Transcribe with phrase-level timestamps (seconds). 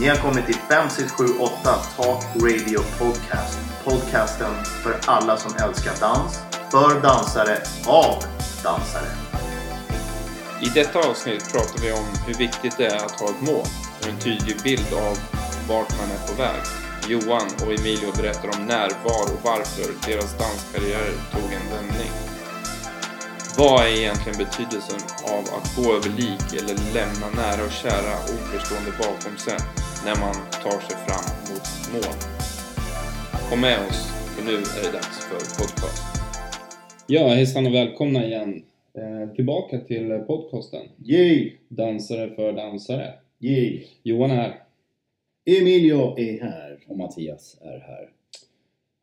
[0.00, 3.58] Ni har kommit till 5678 Talk Radio Podcast.
[3.84, 6.38] Podcasten för alla som älskar dans,
[6.70, 8.24] för dansare, av
[8.62, 9.08] dansare.
[10.62, 13.66] I detta avsnitt pratar vi om hur viktigt det är att ha ett mål
[14.00, 15.18] och en tydlig bild av
[15.68, 16.62] vart man är på väg.
[17.08, 22.25] Johan och Emilio berättar om när, var och varför deras danskarriärer tog en vändning.
[23.58, 25.00] Vad är egentligen betydelsen
[25.36, 29.58] av att gå över lik eller lämna nära och kära oförstående bakom sig
[30.06, 32.16] när man tar sig fram mot sitt mål?
[33.50, 34.00] Kom med oss,
[34.34, 36.02] för nu är det dags för podcast.
[37.06, 40.86] Ja, hejsan och välkomna igen eh, tillbaka till podcasten.
[41.04, 41.52] Yay!
[41.68, 43.14] Dansare för dansare.
[43.38, 43.84] Yay!
[44.02, 44.62] Johan är här.
[45.44, 46.78] Emilio är här.
[46.88, 48.08] och Mattias är här.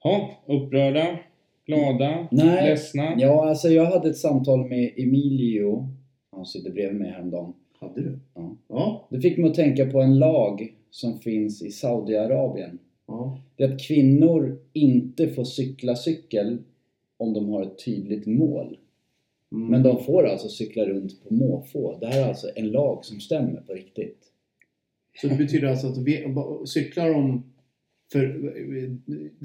[0.04, 1.18] Ja, upprörda,
[1.66, 3.16] glada, Nej, ledsna.
[3.18, 5.90] Ja, alltså jag hade ett samtal med Emilio,
[6.32, 7.54] han sitter bredvid mig häromdagen.
[7.80, 8.20] Hade du?
[8.34, 8.58] Ja.
[8.68, 9.08] Ja.
[9.10, 12.80] Det fick mig att tänka på en lag som finns i Saudiarabien.
[13.08, 13.42] ja.
[13.56, 16.58] Det är att kvinnor inte får cykla cykel
[17.18, 18.78] om de har ett tydligt mål.
[19.52, 19.68] Mm.
[19.68, 21.98] Men de får alltså cykla runt på måfå.
[22.00, 24.20] Det här är alltså en lag som stämmer på riktigt.
[25.22, 26.36] Så det betyder alltså att vi,
[26.66, 27.44] cyklar de
[28.14, 28.52] för...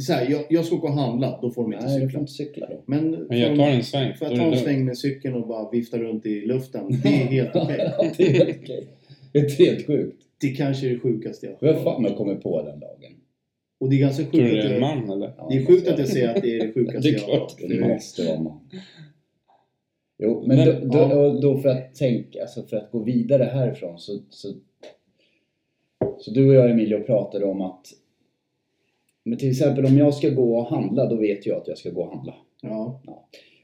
[0.01, 2.21] Så här, jag, jag ska åka och handla, då får de inte Nej, du cykla.
[2.21, 2.83] inte cykla då.
[2.87, 4.15] Men, Men jag tar en sväng.
[4.15, 7.01] Får jag ta en sväng med cykeln och bara vifta runt i luften?
[7.03, 7.93] Det är helt okej.
[8.17, 8.87] Det är helt okej.
[9.33, 10.23] Det är helt sjukt.
[10.41, 13.13] Det kanske är det sjukaste jag Vem har fan har kommit på den lagen?
[13.81, 15.33] Och det är ganska Tror sjukt du att det är en man eller?
[15.37, 17.21] Ja, det är sjukt att jag säger att det är det sjukaste Det är jag
[17.21, 17.61] har klart.
[17.61, 17.71] hört.
[17.71, 18.61] Det måste vara man.
[20.19, 23.99] Jo, men, Men, då, då, då för att tänka, alltså för att gå vidare härifrån
[23.99, 24.49] så, så,
[26.19, 27.87] så du och jag Emilio pratade om att
[29.29, 31.91] men till exempel om jag ska gå och handla, då vet jag att jag ska
[31.91, 32.35] gå och handla.
[32.63, 33.01] Ja.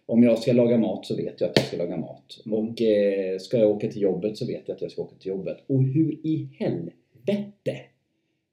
[0.06, 2.42] Om jag ska laga mat så vet jag att jag ska laga mat.
[2.46, 2.58] Mm.
[2.58, 5.28] Och eh, ska jag åka till jobbet så vet jag att jag ska åka till
[5.28, 5.56] jobbet.
[5.66, 7.80] Och hur i helvete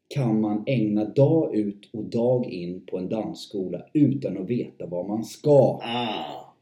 [0.07, 5.05] kan man ägna dag ut och dag in på en dansskola utan att veta vad
[5.07, 5.79] man ska?
[5.83, 6.55] Ah!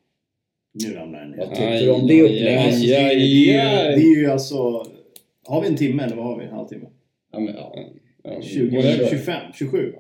[0.72, 1.38] Nu ramlar den ner.
[1.38, 2.82] Vad tycker du om det upplägget?
[2.82, 4.86] Det, är- ju alltså...
[5.48, 6.46] Har vi en timme eller vad har vi?
[6.46, 6.86] En halvtimme?
[7.32, 7.76] Ja, men, ja.
[8.24, 9.08] Ja, 20, whatever.
[9.10, 9.94] 25, 27?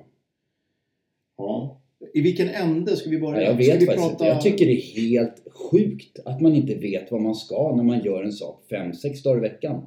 [1.39, 1.81] Ja.
[2.13, 3.41] I vilken ände ska vi börja?
[3.41, 4.25] Ja, jag ska vet vi faktiskt inte.
[4.25, 8.03] Jag tycker det är helt sjukt att man inte vet vad man ska när man
[8.03, 9.85] gör en sak fem, sex dagar i veckan.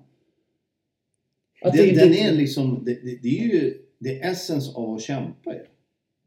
[1.62, 4.94] Att Den, det den är liksom, det, det, det är ju det är essence av
[4.94, 5.60] att kämpa ju.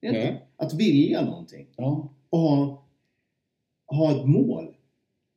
[0.02, 0.18] Det?
[0.18, 0.66] Ja.
[0.66, 1.68] Att vilja någonting.
[1.76, 2.86] Ja, Och ha,
[3.88, 4.75] ha ett mål.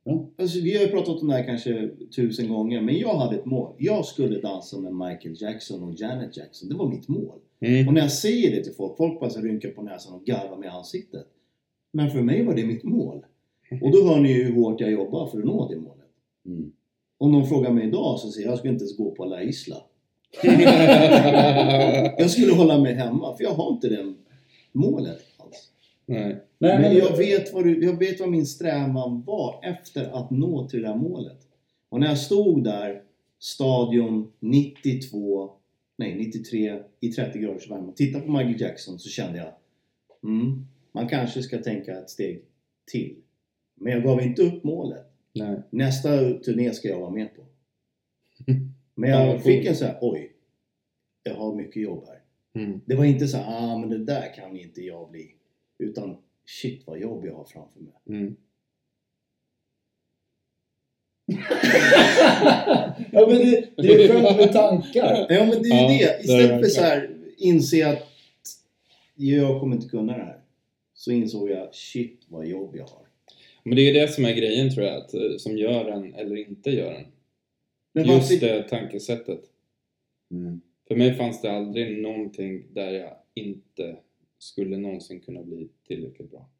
[0.08, 0.30] Ja.
[0.38, 3.44] Alltså, vi har ju pratat om det här kanske tusen gånger, men jag hade ett
[3.44, 3.74] mål.
[3.78, 6.68] Jag skulle dansa med Michael Jackson och Janet Jackson.
[6.68, 7.38] Det var mitt mål.
[7.60, 7.88] Mm.
[7.88, 10.56] Och när jag säger det till folk, folk bara så rynkar på näsan och garvar
[10.56, 11.26] med ansiktet.
[11.92, 13.24] Men för mig var det mitt mål.
[13.82, 16.06] Och då hör ni ju hur hårt jag jobbar för att nå det målet.
[16.46, 16.72] mm.
[17.18, 19.42] Om någon frågar mig idag så säger jag, jag skulle inte ens gå på La
[19.42, 19.76] Isla.
[22.18, 24.14] Jag skulle hålla mig hemma, för jag har inte det
[24.72, 25.18] målet.
[26.08, 26.44] Nej.
[26.58, 30.68] Nej, Men jag vet, vad du, jag vet vad min strävan var efter att nå
[30.68, 31.38] till det där målet.
[31.88, 33.02] Och när jag stod där,
[33.38, 35.50] stadion 92,
[35.96, 39.52] nej 93 i 30 graders värme och tittade på Michael Jackson så kände jag
[40.22, 42.44] mm, man kanske ska tänka ett steg
[42.92, 43.16] till.
[43.74, 45.06] Men jag gav inte upp målet.
[45.32, 45.62] Nej.
[45.70, 47.42] Nästa turné ska jag vara med på.
[48.94, 50.32] Men Ja, jag fick en så här, oj,
[51.22, 52.22] jag har mycket jobb här.
[52.62, 52.80] Mm.
[52.86, 55.37] Det var inte så här, ah men det där kan inte jag bli.
[55.78, 56.16] Utan
[56.46, 57.92] shit vad jobb jag har framför mig.
[58.08, 58.36] Mm.
[63.12, 65.26] ja men det, det är skönt med tankar.
[65.28, 66.20] Ja men det är Ja, ju det.
[66.20, 68.06] Istället det för så här inse att
[69.14, 70.40] jag kommer inte kunna det här.
[70.94, 73.06] Så insåg jag, shit vad jobb jag har.
[73.62, 76.14] Men det är ju det som är grejen tror jag, att, eh, som gör en
[76.14, 77.06] eller inte gör en.
[77.92, 79.40] Men Just varför, det tankesättet.
[80.30, 80.60] Mm.
[80.88, 83.96] För mig fanns det aldrig någonting där jag inte
[84.38, 86.50] skulle någonsin kunna bli tillräckligt bra.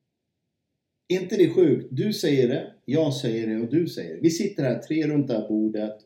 [1.08, 1.88] är inte det sjukt?
[1.90, 4.20] Du säger det, jag säger det och du säger det.
[4.20, 5.96] Vi sitter här tre runt det här bordet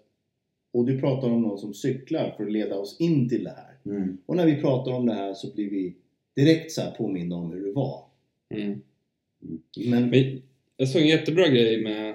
[0.73, 3.95] och du pratar om någon som cyklar för att leda oss in till det här.
[3.97, 4.19] Mm.
[4.27, 5.95] Och när vi pratar om det här så blir vi
[6.37, 8.05] direkt så här påminna om hur det var.
[8.55, 8.81] Mm.
[9.87, 10.43] Men, Men
[10.77, 12.09] jag såg en jättebra grej med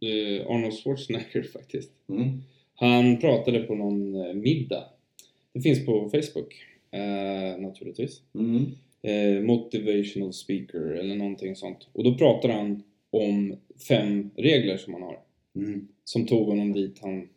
[0.00, 1.92] eh, Arnold Schwarzenegger faktiskt.
[2.08, 2.42] mm,
[2.74, 4.84] Han pratade på någon eh, middag.
[5.52, 6.54] Det finns på Facebook
[6.90, 8.22] eh, naturligtvis.
[8.34, 8.64] mm,
[9.02, 11.88] Eh, motivational speaker eller någonting sånt.
[11.92, 13.56] Och då pratar han om
[13.88, 15.18] fem regler som han har.
[15.56, 15.88] Mm.
[16.04, 17.28] Som tog honom dit han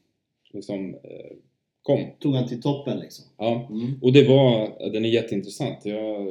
[0.54, 1.36] liksom eh,
[1.84, 2.00] kom.
[2.20, 3.26] tog han till toppen liksom.
[3.38, 3.68] Ja.
[3.72, 3.92] Mm.
[4.02, 5.86] Och det var, den är jätteintressant.
[5.86, 6.28] Jag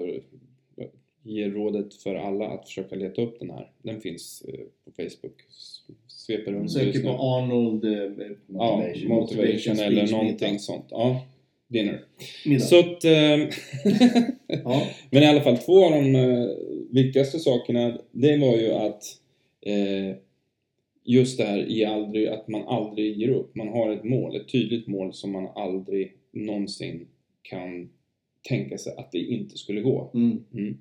[1.23, 3.71] ger rådet för alla att försöka leta upp den här.
[3.83, 5.35] Den finns eh, på Facebook.
[6.07, 7.09] Sveper runt Söker på.
[7.09, 7.93] Arnold eh,
[8.47, 9.09] Ja, Motivation.
[9.09, 10.85] motivation, eller någonting sånt.
[10.91, 11.27] Ja.
[11.69, 12.05] Dinner.
[12.47, 12.65] Middag.
[12.65, 13.49] Så att, ehm,
[14.49, 14.87] Ja.
[15.11, 16.49] Men i alla fall, två av de eh,
[16.91, 19.03] viktigaste sakerna, det var ju att
[19.61, 20.17] eh,
[21.05, 23.55] just det här i aldrig, att man aldrig ger upp.
[23.55, 27.07] Man har ett mål, ett tydligt mål som man aldrig någonsin
[27.43, 27.89] kan
[28.49, 30.11] tänka sig att det inte skulle gå.
[30.15, 30.45] Mm.
[30.55, 30.79] Mm.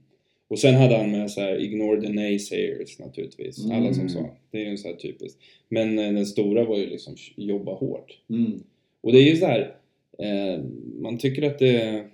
[0.47, 3.65] Och sen hade han med så här, ignore the naysayers naturligtvis.
[3.65, 3.77] Mm.
[3.77, 4.29] Alla som sa.
[4.51, 5.39] Det är ju så här typiskt.
[5.69, 8.19] Men eh, den stora var ju liksom jobba hårt.
[8.29, 8.63] Mm.
[9.01, 9.76] Och det är ju så här,
[10.19, 10.63] eh,
[11.01, 12.07] man tycker att det är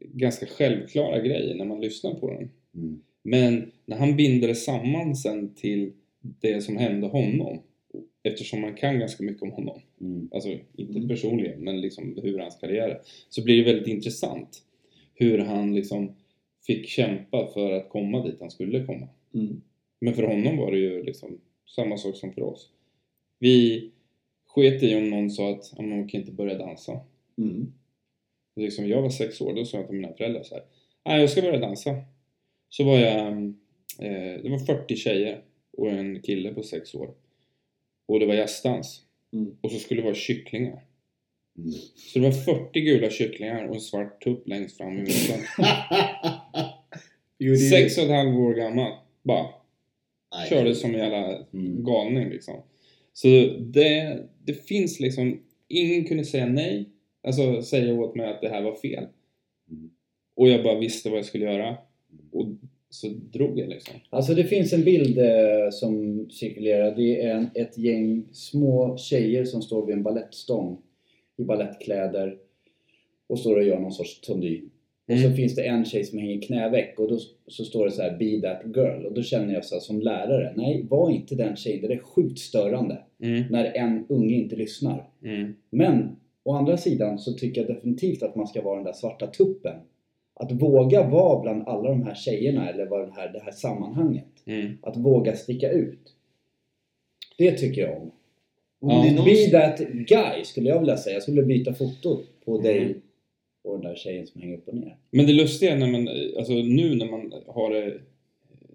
[0.00, 2.50] ganska självklara grejer när man lyssnar på den.
[2.74, 3.00] Mm.
[3.22, 7.58] Men när han binder det samman sen till det som hände honom,
[8.22, 10.28] eftersom man kan ganska mycket om honom, Mm.
[10.32, 11.08] alltså inte Mm.
[11.08, 14.62] personligen, men liksom hur hans karriär är, så blir det väldigt intressant
[15.14, 16.14] hur han liksom
[16.66, 19.08] fick kämpa för att komma dit han skulle komma.
[19.34, 19.60] Mm.
[20.00, 21.40] Men för honom var det ju liksom
[21.76, 22.70] samma sak som för oss.
[23.38, 23.90] Vi
[24.46, 27.00] sket i om någon sa att "Ja, men man kan inte börja dansa.
[27.38, 27.72] Mm.
[28.56, 30.64] Liksom, jag var sex år, då sa jag till mina föräldrar så här.
[31.04, 31.96] Nej, jag ska börja dansa.
[32.68, 33.28] Så var jag,
[33.98, 35.42] eh, det var 40 tjejer
[35.76, 37.14] och en kille på sex år.
[38.08, 39.02] Och det var jazzdans.
[39.32, 39.56] Mm.
[39.60, 40.84] Och så skulle det vara kycklingar.
[41.58, 41.72] Mm.
[41.96, 45.40] Så det var 40 gula kycklingar och en svart tupp längst fram i mitten.
[47.70, 48.92] Sex och ett halvt år gammal.
[49.22, 49.46] Bara
[50.34, 50.48] Nej.
[50.48, 51.84] körde som en jävla Mm.
[51.84, 52.62] galning liksom.
[53.12, 53.26] Så
[53.58, 56.88] det, det finns liksom, ingen kunde säga nej.
[57.26, 59.06] Alltså säga åt mig att det här var fel.
[59.70, 59.90] Mm.
[60.36, 61.76] Och jag bara visste vad jag skulle göra.
[62.32, 62.46] Och
[62.90, 63.94] så drog jag liksom.
[64.10, 66.96] Alltså det finns en bild eh, som cirkulerar.
[66.96, 70.78] Det är en, ett gäng små tjejer som står vid en ballettstång
[71.36, 72.38] i ballettkläder
[73.26, 74.62] och står och gör någon sorts tondy.
[75.08, 75.36] Och så Mm.
[75.36, 78.40] finns det en tjej som hänger knäveck och då så står det så här Be
[78.48, 79.06] that girl.
[79.06, 81.88] Och då känner jag så här, som lärare, nej var inte den tjejen.
[81.88, 85.08] Det är sjukt störande Mm, när en unge inte lyssnar.
[85.24, 86.16] mm, Men
[86.48, 89.76] å andra sidan så tycker jag definitivt att man ska vara den där svarta tuppen.
[90.34, 94.24] Att våga vara bland alla de här tjejerna eller vara det här, det här sammanhanget.
[94.46, 94.78] mm.
[94.82, 96.14] Att våga sticka ut.
[97.38, 98.10] Det tycker jag om.
[98.80, 99.04] Ja.
[99.12, 101.14] någon Be that guy skulle jag vilja säga.
[101.14, 102.62] Jag skulle byta foto på Mm.
[102.62, 102.96] dig
[103.64, 104.96] och den där tjejen som hänger upp och ner.
[105.10, 106.08] Men det lustiga är när man,
[106.38, 108.00] alltså nu när man har det,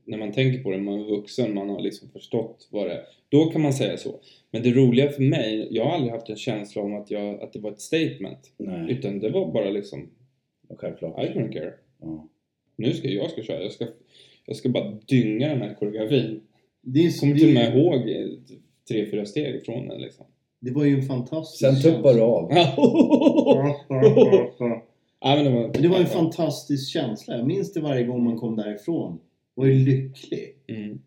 [0.05, 3.03] när man tänker på det, man är vuxen, man har liksom förstått vad det är.
[3.29, 4.19] Då kan man säga så.
[4.51, 7.53] Men det roliga för mig, jag har aldrig haft en känsla om att, jag, att
[7.53, 8.51] det var ett statement.
[8.57, 10.09] Nej, Utan det var bara liksom,
[10.77, 11.23] självklart.
[11.23, 11.73] I don't care.
[12.01, 12.27] Ja.
[12.75, 13.87] Nu ska jag ska köra, jag ska,
[14.45, 16.41] jag ska bara dynga den här koreografin.
[16.81, 18.01] det, är, kommer till och med ihåg
[18.87, 20.25] tre, fyra steg ifrån den liksom.
[20.59, 22.51] det var ju en fantastisk Sen tuppar du av.
[25.19, 27.37] ja, men det, var, Men Det var en fantastisk känsla.
[27.37, 29.19] Jag minns det varje gång man kom därifrån.
[29.55, 30.57] Var ju lycklig.
[30.67, 31.01] Mm,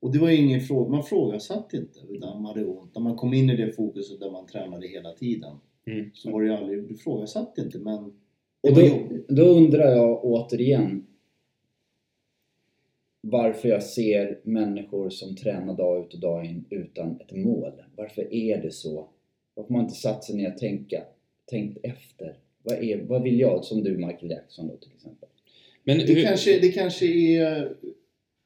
[0.00, 2.00] Och det var ju ingen fråga, man frågasatte inte.
[2.08, 2.94] Utan man hade ont.
[2.94, 5.56] När man kom in i det fokuset där man tränade hela tiden.
[5.86, 8.04] mm, Så var det ju aldrig, du frågasatte inte men
[8.60, 11.06] Och då, då undrar jag återigen
[13.20, 17.72] varför jag ser människor som tränar dag ut och dag in utan ett mål.
[17.96, 19.08] Varför är det så?
[19.54, 21.02] Varför man inte satt sig ner och tänka,
[21.50, 22.38] tänkt efter?
[22.62, 23.64] Vad, är, vad vill jag?
[23.64, 25.28] Som du Michael Jackson då till exempel.
[25.84, 27.76] Men Det hur, kanske, det kanske är...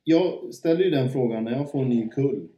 [0.04, 2.48] Jag ställer ju den frågan när jag får en ny kull.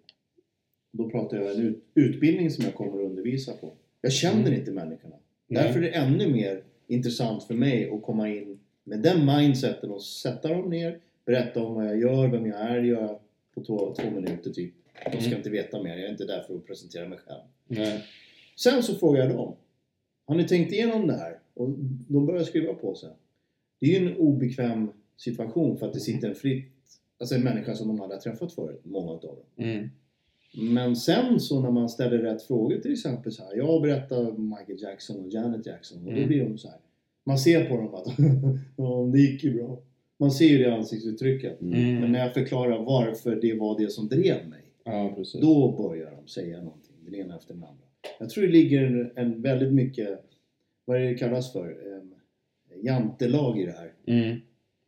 [0.93, 3.73] Då pratar jag om en ut, utbildning som jag kommer att undervisa på.
[4.01, 4.55] Jag känner Mm.
[4.55, 5.17] inte människorna.
[5.47, 5.63] Nej.
[5.63, 10.03] Därför är det ännu mer intressant för mig att komma in med den mindseten och
[10.03, 13.21] sätta dem ner, berätta om vad jag gör, vem jag är, gör jag
[13.55, 14.75] på två, två minuter typ.
[15.05, 15.37] De ska Mm.
[15.39, 17.41] inte veta mer, jag är inte där för att presentera mig själv.
[17.67, 18.05] Nej.
[18.57, 19.57] Sen så frågar jag dem.
[20.27, 21.39] Har ni tänkt igenom det här?
[21.55, 21.69] Och
[22.09, 23.11] de börjar skriva på sig.
[23.81, 26.73] Det är ju en obekväm situation för att det sitter en fritt,
[27.21, 29.37] alltså en människa som de aldrig har träffat förut, många av dem.
[29.67, 29.89] Mm,
[30.75, 33.57] Men sen så när man ställer rätt frågor till exempel så här.
[33.57, 36.29] Jag berättar Michael Jackson och Janet Jackson och då Mm.
[36.29, 36.79] blir de så här.
[37.25, 38.07] Man ser på dem att
[38.77, 39.79] ja, det gick ju bra.
[40.19, 41.61] Man ser ju det ansiktsuttrycket.
[41.61, 42.01] mm.
[42.01, 44.63] Men när jag förklarar varför det var det som drev mig.
[44.85, 45.17] Ja.
[45.41, 47.85] Då börjar de säga någonting, den ena efter den andra.
[48.19, 50.25] Jag tror det ligger en, en väldigt mycket,
[50.85, 52.15] vad är det kallas för, um,
[52.83, 54.17] jantelag i det här.
[54.21, 54.37] Mm.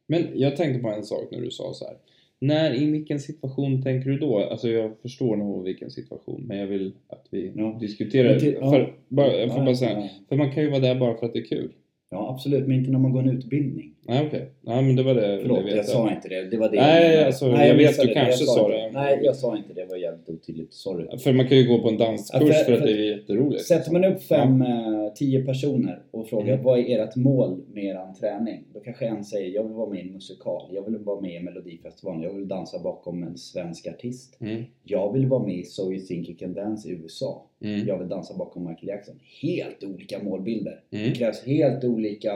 [0.09, 1.95] Men jag tänkte på en sak när du sa så här.
[2.41, 4.39] När, i vilken situation tänker du då?
[4.39, 7.77] Alltså jag förstår nog vilken situation, men jag vill att vi Ja.
[7.81, 8.39] diskuterar.
[8.39, 8.71] Till- ja.
[8.71, 11.27] för, bara, jag får Ja, bara säga, för man kan ju vara där bara för
[11.27, 11.73] att det är kul.
[12.11, 12.67] Ja, absolut.
[12.67, 13.95] Men inte när man går en utbildning.
[14.03, 14.51] Nej, okej.
[14.63, 15.77] Ja, men det var det jag Förlåt, veta.
[15.77, 16.51] jag sa inte det.
[16.51, 18.21] Det var det Nej, alltså, jag vet, missade du det.
[18.21, 18.79] kanske Jag sa inte.
[18.79, 18.91] det.
[18.93, 19.81] Nej, jag sa inte det.
[19.81, 20.73] Det var jävligt otydligt.
[20.75, 21.19] Sorry.
[21.19, 23.17] För man kan ju gå på en danskurs Ja, för- för, att för- det är
[23.17, 23.63] jätteroligt.
[23.65, 26.65] Sätter man upp fem, eh, tio personer och frågar Mm.
[26.65, 28.65] vad är ert mål med eran träning?
[28.75, 31.35] Då kanske en säger jag vill vara med i en musikal, jag vill vara med
[31.35, 34.41] i Melodifestivalen, jag vill dansa bakom en svensk artist.
[34.41, 34.63] Mm.
[34.85, 37.45] Jag vill vara med i So You Think You Can Dance i USA.
[37.63, 37.87] Mm.
[37.87, 39.15] Jag vill dansa bakom Michael Jackson.
[39.43, 40.81] Helt olika målbilder.
[40.91, 41.09] Mm.
[41.09, 42.33] Det krävs helt olika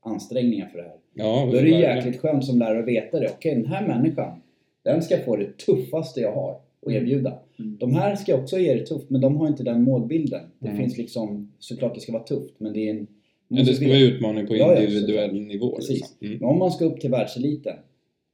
[0.00, 0.96] ansträngningar för det här.
[1.14, 3.28] Ja, Då är det jäkligt skönt som lärare att veta det.
[3.36, 4.42] Okej, den här människan,
[4.82, 6.50] den ska få det tuffaste jag har
[6.86, 7.38] att erbjuda.
[7.58, 7.76] Mm.
[7.78, 10.42] De här ska också ge det tufft, men de har inte den målbilden.
[10.58, 10.80] Det Mm.
[10.80, 13.06] finns liksom, såklart det ska vara tufft, men det är en...
[13.48, 15.48] Men det ska vara utmaning på Ja, ja, individuell såklart.
[15.48, 15.76] nivå.
[15.76, 15.90] Precis.
[15.98, 16.16] Liksom.
[16.20, 16.38] Mm.
[16.38, 17.76] Men om man ska upp till världseliten,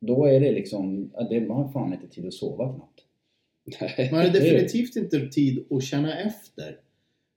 [0.00, 4.10] då är det liksom, ja, det, man har fan inte tid att sova knappt.
[4.12, 6.76] Man har definitivt inte tid att känna efter.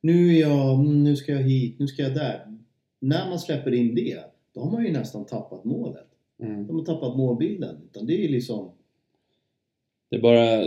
[0.02, 2.58] Nu är jag, mm, nu ska jag hit, nu ska jag där.
[3.00, 4.20] När man släpper in det,
[4.54, 6.08] då har man ju nästan tappat målet.
[6.44, 6.68] Mm.
[6.68, 7.76] De har tappat målbilden.
[7.92, 8.72] Utan det är ju liksom...
[10.10, 10.64] Det är bara...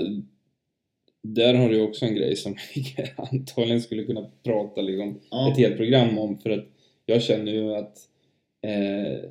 [1.35, 2.85] Där har du också en grej som vi
[3.17, 6.65] antagligen skulle kunna prata liksom Ja, ett helt program om för att
[7.07, 7.99] jag känner ju att
[8.67, 9.31] eh,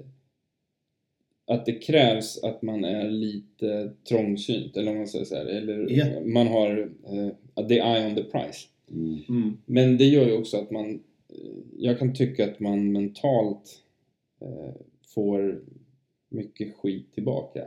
[1.48, 5.88] att det krävs att man är lite trångsynt eller om man säger så här, eller
[5.90, 6.06] Ja.
[6.26, 6.92] man har
[7.58, 8.68] eh, the eye on the price.
[9.30, 10.90] mm, Men det gör ju också att man
[11.30, 13.82] eh, jag kan tycka att man mentalt
[14.42, 14.74] eh,
[15.08, 15.62] får
[16.30, 17.62] mycket skit tillbaka.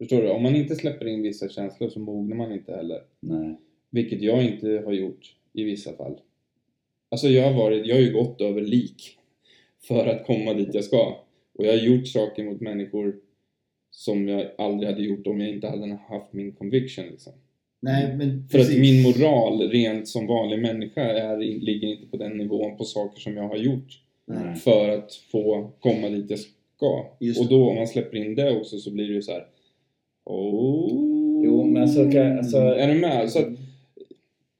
[0.00, 0.30] Förstår du?
[0.30, 3.00] Om man inte släpper in vissa känslor så mognar man inte heller.
[3.20, 3.56] Nej.
[3.90, 6.20] Vilket jag inte har gjort i vissa fall.
[7.08, 9.16] Alltså jag har varit, jag har ju gått över lik
[9.82, 11.16] för att komma dit jag ska.
[11.54, 13.16] Och jag har gjort saker mot människor
[13.90, 17.32] som jag aldrig hade gjort om jag inte hade haft min conviction liksom.
[17.80, 18.80] nej, men För att precis.
[18.80, 23.36] min moral rent som vanlig människa är, ligger inte på den nivån på saker som
[23.36, 24.54] jag har gjort Nej.
[24.54, 27.16] för att få komma dit jag ska.
[27.20, 29.46] Just och då om man släpper in det också så blir det ju så här.
[30.24, 31.44] Oh.
[31.44, 33.30] Jo, men så kan- alltså- Är du med?
[33.30, 33.46] Så att,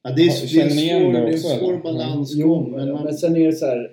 [0.02, 2.42] Ja, det är, det är, svår, det det är en svår balansgång.
[2.66, 3.90] Jo, men men, man, sen är det så här.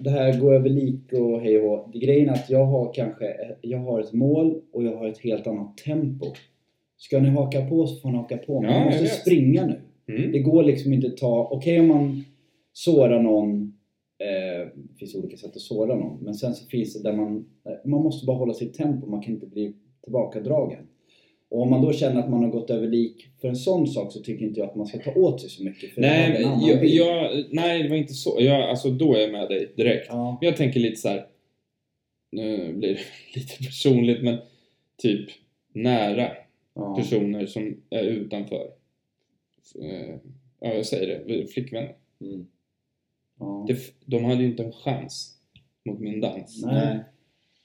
[0.00, 1.88] Det här går över lik och hej och.
[1.92, 3.24] Det Grejen är att jag har kanske
[3.60, 6.26] jag har ett mål och jag har ett helt annat tempo.
[6.96, 8.60] Ska ni haka på så får ni haka på.
[8.60, 9.80] Men Ja, man måste springa nu.
[10.16, 10.32] mm.
[10.32, 11.48] Det går liksom inte att ta...
[11.52, 12.24] Okej om man
[12.72, 13.62] sårar någon.
[14.18, 16.24] Eh, det finns olika sätt att såra någon.
[16.24, 17.44] Men sen så finns det där man...
[17.84, 19.06] Man måste bara hålla sitt tempo.
[19.06, 20.86] Man kan inte bli tillbakadragen.
[21.50, 24.12] Och om man då känner att man har gått över lik för en sån sak
[24.12, 25.94] så tycker inte jag att man ska ta åt sig så mycket.
[25.94, 28.36] För Nej, jag, jag, nej, det var inte så.
[28.40, 30.06] Jag, alltså, då är jag med dig direkt.
[30.08, 30.38] Ja.
[30.40, 31.26] Men jag tänker lite så här.
[32.32, 33.00] Nu blir det
[33.40, 34.38] lite personligt, men
[35.02, 35.28] typ
[35.72, 36.30] nära
[36.74, 36.94] Ja.
[36.96, 38.66] personer som är utanför.
[39.82, 40.14] Eh,
[40.60, 41.46] Ja, jag säger det.
[41.46, 41.94] Flickvänner.
[42.20, 42.46] mm,
[43.38, 43.64] Ja.
[43.68, 45.34] Det, de hade ju inte en chans
[45.84, 46.62] mot min dans.
[46.66, 46.98] Nej.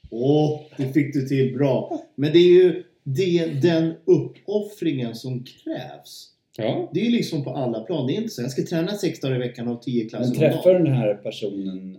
[0.09, 2.01] Åh, det fick du till bra.
[2.15, 6.29] Men det är ju det, den uppoffringen som krävs.
[6.57, 6.91] Ja.
[6.93, 8.07] Det är liksom på alla plan.
[8.07, 10.31] Det är inte så jag ska träna sex dagar i veckan och tio Men klasser
[10.33, 11.97] om träffar du den här personen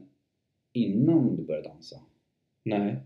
[0.72, 1.96] innan du började dansa?
[2.64, 2.96] Nej.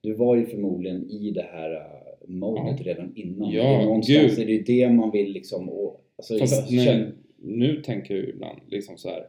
[0.00, 1.80] Du var ju förmodligen i det här uh,
[2.28, 3.50] modet redan innan.
[3.50, 4.38] Ja, Det är någonstans gud.
[4.38, 5.68] är det ju det man vill liksom...
[5.68, 9.26] Och, alltså, Fast jag nej, känner- nu tänker jag ibland liksom så här.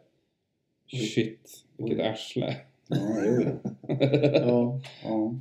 [0.91, 2.05] Shit, vilket Oj.
[2.05, 2.55] arsle.
[2.87, 3.71] Ja, jo.
[4.33, 4.81] Ja.
[5.03, 5.35] Ja.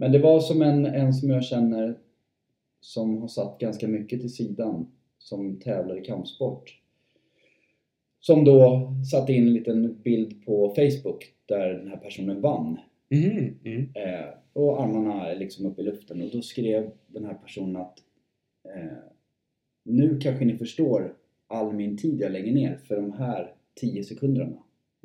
[0.00, 1.98] Men det var som en, en som jag känner
[2.80, 4.86] som har satt ganska mycket till sidan
[5.18, 6.80] som tävlar i kampsport.
[8.20, 12.78] Som då satte in en liten bild på Facebook där den här personen vann.
[13.08, 13.88] Mhm, mm.
[13.94, 17.98] Eh, och armarna är liksom uppe i luften och då skrev den här personen att
[18.64, 18.98] eh,
[19.84, 21.14] Nu kanske ni förstår
[21.46, 24.56] all min tid jag lägger ner för de här 10 sekunderna.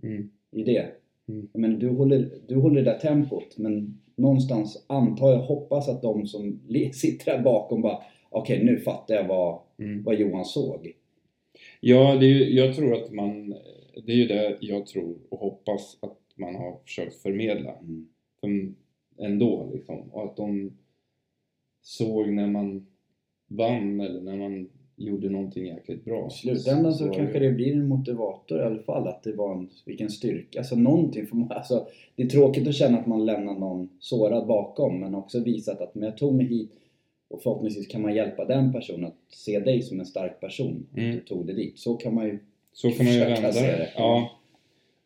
[0.03, 0.29] Mm.
[0.51, 0.91] I det.
[1.27, 1.49] Mm.
[1.53, 6.01] Jag menar, du, håller, du håller det där tempot men någonstans antar jag, hoppas att
[6.01, 6.59] de som
[6.93, 10.03] sitter där bakom bara Okej, nu fattar jag vad, Mm.
[10.03, 10.91] vad Johan såg.
[11.79, 13.49] Ja, det är jag tror att man...
[14.05, 17.71] Det är ju det jag tror och hoppas att man har försökt förmedla.
[18.43, 18.75] Mm.
[19.17, 19.99] Ändå liksom.
[20.11, 20.77] Och att de
[21.81, 22.87] såg när man
[23.47, 26.27] vann eller när man gjorde någonting jäkligt bra.
[26.27, 29.55] I slutändan så var kanske det- blir en motivator i alla fall att det var
[29.55, 33.25] en, vilken styrka, alltså någonting får man, alltså det är tråkigt att känna att man
[33.25, 36.71] lämnar någon sårad bakom men också visat att men jag tog mig hit
[37.29, 40.85] och förhoppningsvis kan man hjälpa den personen att se dig som en stark person.
[40.97, 41.11] Mm.
[41.11, 41.79] Du tog dig dit.
[41.79, 42.39] Så kan man ju
[42.73, 43.89] Så kan man ju vända det.
[43.97, 44.31] Ja.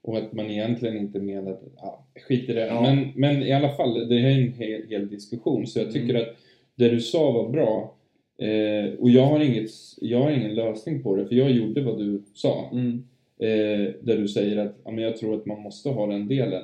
[0.01, 2.67] Och att man egentligen inte menar att, ja, skit i det.
[2.67, 2.81] Ja.
[2.81, 5.67] Men, men i alla fall, det här är en hel, hel diskussion.
[5.67, 6.21] Så jag tycker Mm.
[6.21, 6.35] att
[6.75, 7.93] det du sa var bra.
[8.37, 9.69] Eh, och jag har, inget,
[10.01, 12.69] jag har ingen lösning på det, för jag gjorde vad du sa.
[12.71, 13.03] Mm.
[13.39, 16.63] Eh, där du säger att ja, men jag tror att man måste ha den delen.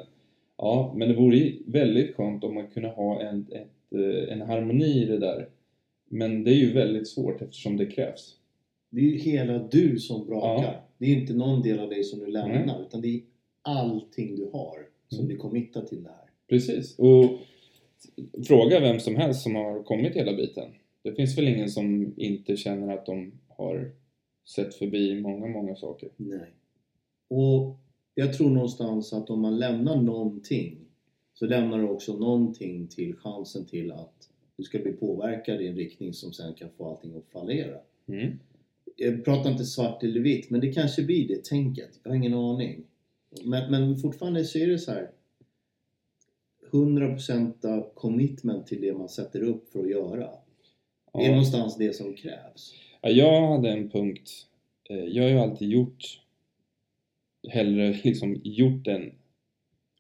[0.57, 5.03] Ja, men det vore väldigt skönt om man kunde ha en, ett, eh, en harmoni
[5.03, 5.47] i det där.
[6.09, 8.35] Men det är ju väldigt svårt eftersom det krävs.
[8.89, 10.63] Det är ju hela du som brakar.
[10.63, 10.73] Ja.
[10.97, 12.75] Det är inte någon del av dig som du lämnar Nej.
[12.87, 13.21] utan det är
[13.61, 14.77] allting du har
[15.09, 15.29] som Mm.
[15.31, 16.29] du committar till det här.
[16.49, 16.99] Precis.
[16.99, 17.39] Och
[18.47, 20.71] fråga vem som helst som har kommit hela biten.
[21.03, 23.91] Det finns väl ingen som inte känner att de har
[24.55, 26.09] sett förbi många, många saker.
[26.17, 26.53] Nej.
[27.27, 27.79] Och
[28.15, 30.77] jag tror någonstans att om man lämnar någonting
[31.33, 35.75] så lämnar du också någonting till chansen till att du ska bli påverkad i en
[35.75, 37.77] riktning som sen kan få allting att fallera.
[38.07, 38.39] Mm.
[38.95, 41.99] Jag pratar inte svart eller vitt men det kanske blir det tänket.
[42.03, 42.83] Jag har ingen aning.
[43.43, 45.11] Men, men fortfarande så är det så här
[46.71, 50.29] 100% av commitment till det man sätter upp för att göra.
[51.13, 51.29] Det är Ja.
[51.31, 52.73] någonstans det som krävs.
[53.01, 54.29] Ja, jag hade en punkt.
[54.89, 56.19] eh, Jag har ju alltid gjort
[57.49, 59.11] hellre liksom gjort än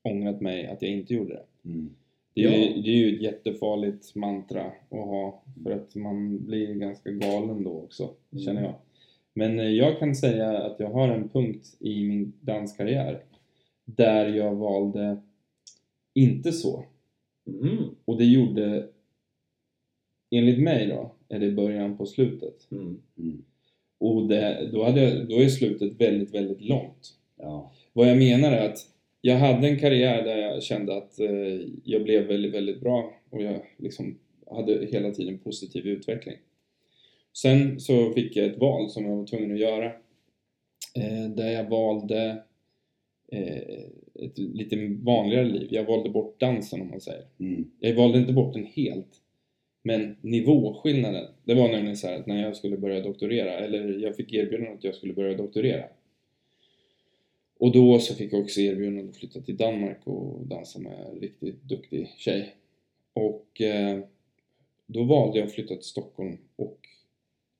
[0.03, 1.69] ångrat mig att jag inte gjorde det.
[1.69, 1.89] Mm.
[2.33, 2.81] Det är, ju, Ja.
[2.83, 7.71] det är ju ett jättefarligt mantra att ha för att man blir ganska galen då
[7.71, 8.43] också, Mm.
[8.45, 8.73] känner jag.
[9.33, 13.23] Men eh, jag kan säga att jag har en punkt i min danskarriär
[13.85, 15.17] där jag valde
[16.13, 16.85] inte så.
[17.47, 17.77] Mm.
[18.05, 18.87] Och det gjorde,
[20.37, 22.71] enligt mig då, är det början på slutet.
[22.71, 23.01] Mm.
[23.17, 23.43] Mm.
[23.97, 27.13] Och det, då, hade, då är slutet väldigt, väldigt långt.
[27.37, 27.71] Ja.
[27.93, 28.77] Vad jag menar är att
[29.21, 33.41] jag hade en karriär där jag kände att eh, jag blev väldigt, väldigt bra och
[33.41, 34.17] jag liksom
[34.51, 36.35] hade hela tiden positiv utveckling.
[37.33, 39.85] Sen så fick jag ett val som jag var tvungen att göra.
[40.95, 42.43] Eh, där jag valde
[43.31, 43.57] eh,
[44.15, 45.67] ett lite vanligare liv.
[45.71, 47.25] Jag valde bort dansen om man säger.
[47.39, 47.71] Mm.
[47.79, 49.22] Jag valde inte bort den helt.
[49.85, 54.15] Men nivåskillnaden, det var nämligen så här att när jag skulle börja doktorera, eller jag
[54.15, 55.85] fick erbjudande att jag skulle börja doktorera.
[57.57, 61.19] Och då så fick jag också erbjudande att flytta till Danmark och dansa med en
[61.19, 62.55] riktigt duktig tjej.
[63.13, 63.99] Och eh,
[64.85, 66.79] då valde jag att flytta till Stockholm och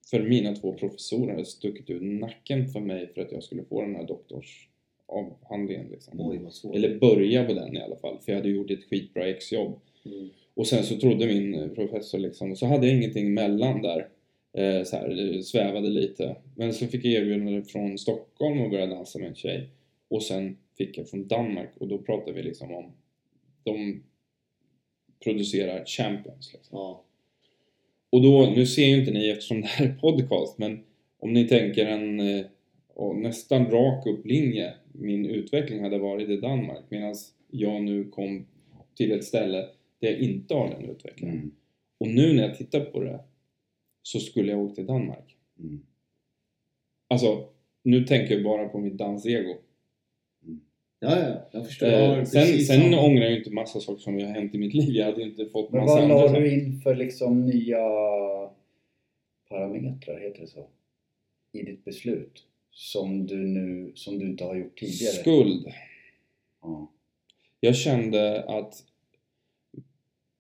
[0.10, 3.82] för mina två professorer hade stuckit ut nacken för mig för att jag skulle få
[3.82, 6.20] den här doktorsavhandlingen liksom.
[6.22, 6.76] Oj.
[6.76, 9.80] Eller börja på den i alla fall, för jag hade gjort ett skitbra exjobb.
[10.06, 10.30] Mm.
[10.56, 14.08] Och sen så trodde min eh, professor liksom, och så hade jag ingenting mellan där.
[14.54, 16.36] Eh, så här, det svävade lite.
[16.56, 19.70] Men så fick jag erbjudande från Stockholm och börja dansa med en tjej.
[20.08, 22.92] Och sen fick jag från Danmark och då pratar vi liksom om,
[23.64, 24.04] de
[25.24, 26.54] producerar champions.
[26.54, 26.78] Liksom.
[26.78, 27.04] Ja.
[28.10, 30.84] Och då, nu ser ju inte ni eftersom det här är podcast, men
[31.20, 32.46] om ni tänker en eh,
[33.16, 37.16] nästan rak upp linje min utveckling hade varit i Danmark medan
[37.52, 38.46] jag nu kom
[38.96, 39.66] till ett ställe
[40.04, 41.36] där jag inte har den utvecklingen.
[41.36, 41.52] Mm.
[41.98, 43.20] Och nu när jag tittar på det
[44.02, 45.36] så skulle jag åka till Danmark.
[45.60, 45.86] Mm.
[47.08, 47.50] Alltså,
[47.84, 49.56] nu tänker jag bara på mitt dansego.
[51.00, 51.88] Ja, ja, jag förstår.
[51.88, 54.96] Eh, sen sen ångrar jag ju inte massa saker som har hänt i mitt liv.
[54.96, 56.42] Jag hade inte fått Men massa vad andra la saker.
[56.42, 57.80] du in för liksom nya
[59.50, 60.68] parametrar, heter det så?
[61.52, 62.44] I ditt beslut?
[62.72, 65.14] Som du nu, som du inte har gjort tidigare?
[65.14, 65.68] Skuld.
[66.62, 66.92] Ja.
[67.60, 68.84] Jag kände att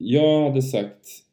[0.04, 1.24] jag hade sagt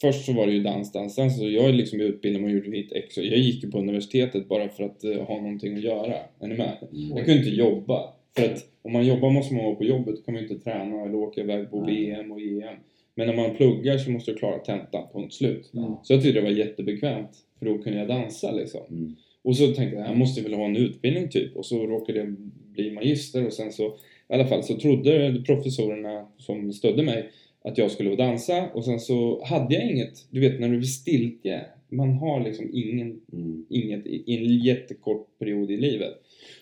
[0.00, 1.38] Först så var det ju dans, dans, dans.
[1.38, 3.24] Så jag är liksom utbildad och gjorde mitt extra.
[3.24, 6.14] Jag gick ju på universitetet bara för att eh, ha någonting att göra.
[6.40, 6.76] Är ni med?
[6.92, 7.16] Mm.
[7.16, 8.12] Jag kunde inte jobba.
[8.36, 10.16] För att om man jobbar måste man vara på jobbet.
[10.16, 11.80] Då kan man ju inte träna eller åka iväg på.
[11.80, 12.76] VM och EM.
[13.14, 15.70] Men när man pluggar så måste du klara tentan, punkt slut.
[15.72, 16.00] Ja.
[16.02, 17.30] Så jag tyckte det var jättebekvämt.
[17.58, 18.80] För då kunde jag dansa liksom.
[18.90, 19.16] Mm.
[19.42, 21.56] Och så tänkte jag, jag måste väl ha en utbildning typ.
[21.56, 22.36] Och så råkade jag
[22.74, 23.86] bli magister och sen så,
[24.28, 27.30] i alla fall så trodde professorerna som stödde mig
[27.64, 30.88] att jag skulle dansa och sen så hade jag inget, du vet när du blir
[30.88, 33.66] stiltje, man har liksom ingen, Mm.
[33.68, 36.14] inget i en jättekort period i livet.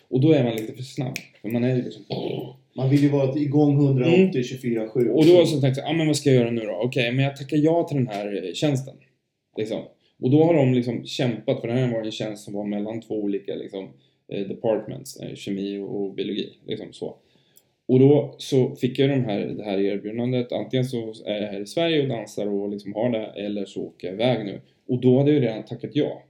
[0.07, 1.15] Och då är man lite för snabb.
[1.41, 2.03] För man är ju liksom...
[2.75, 4.99] Man vill ju vara igång 180, 24, 7.
[4.99, 5.13] Mm.
[5.13, 6.79] Och då så tänkte jag, ah, men vad ska jag göra nu då?
[6.83, 8.95] Okej, men jag tackar ja till den här eh, tjänsten.
[9.57, 9.81] Liksom.
[10.19, 13.01] Och då har de liksom kämpat, för det här var en tjänst som var mellan
[13.01, 13.89] två olika liksom,
[14.31, 16.49] eh, departments, eh, kemi och biologi.
[16.67, 17.15] Liksom så.
[17.89, 21.61] Och då så fick jag de här, det här erbjudandet, antingen så är jag här
[21.61, 24.61] i Sverige och dansar och liksom har det, eller så åker jag iväg nu.
[24.87, 26.23] Och då hade jag redan tackat ja.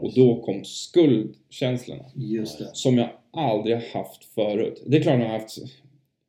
[0.00, 2.04] Och då kom skuldkänslorna
[2.72, 4.82] som jag aldrig haft förut.
[4.86, 5.58] Det är klart man har haft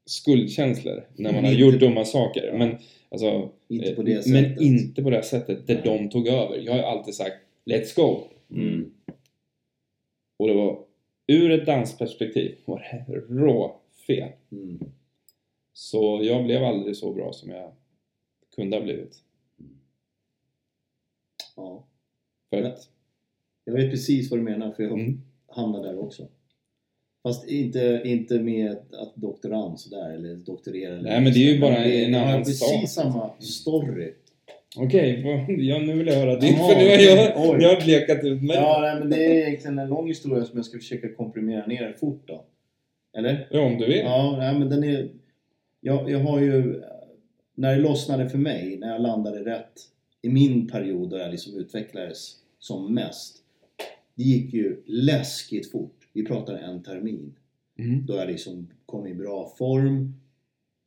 [0.05, 2.53] skuldkänslor när man har gjort dumma saker.
[2.57, 2.77] Men,
[3.09, 4.61] alltså, Inte på eh, det men sättet.
[4.61, 5.83] inte på det sättet där Nej.
[5.83, 6.57] de tog över.
[6.57, 8.19] Jag har ju alltid sagt Let's go!
[8.51, 8.91] Mm.
[10.39, 10.79] Och det var
[11.27, 13.80] ur ett dansperspektiv var det rå
[14.15, 14.29] fel.
[14.51, 14.79] Mm.
[15.73, 17.71] Så jag blev aldrig så bra som jag
[18.55, 19.17] kunde ha blivit.
[21.55, 21.83] Ja.
[22.49, 22.89] För att,
[23.65, 26.27] Jag vet precis vad du menar för jag mm, hamnade där också.
[27.23, 30.93] Fast inte, inte med att doktorand sådär eller doktorera.
[30.93, 32.89] eller Nej, men det är ju bara det en annan precis sak.
[32.89, 34.13] samma story.
[34.77, 36.55] Okej, vad- ja, nu vill jag höra din.
[36.55, 36.85] För nu
[37.35, 38.55] har jag, jag blekat ut mig.
[38.55, 41.93] Ja, nej, men det är egentligen en lång historia som jag ska försöka komprimera ner
[41.99, 42.45] fort då.
[43.13, 43.47] Eller?
[43.51, 43.97] Ja, om du vill.
[43.97, 45.09] Ja, nej, men den är...
[45.79, 46.83] Jag, jag har ju...
[47.55, 49.79] När det lossnade för mig, när jag landade rätt
[50.21, 53.37] i min period då jag liksom utvecklades som mest.
[54.15, 56.07] Det gick ju läskigt fort.
[56.13, 57.35] Vi pratar en termin.
[57.79, 58.05] Mm.
[58.05, 60.13] Då jag liksom kom i bra form.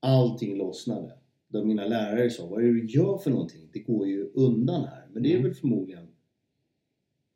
[0.00, 1.12] Allting lossnade.
[1.48, 3.68] Då mina lärare sa, vad är det du gör för någonting?
[3.72, 5.06] Det går ju undan här.
[5.12, 5.42] Men det är Mm.
[5.42, 6.06] väl förmodligen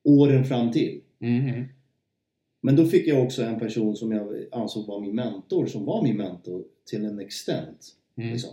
[0.04, 1.00] åren fram till.
[1.18, 1.64] Mhm.
[2.68, 6.02] Men då fick jag också en person som jag ansåg var min mentor, som var
[6.02, 7.86] min mentor till en extent.
[8.16, 8.32] Mm.
[8.32, 8.50] Liksom.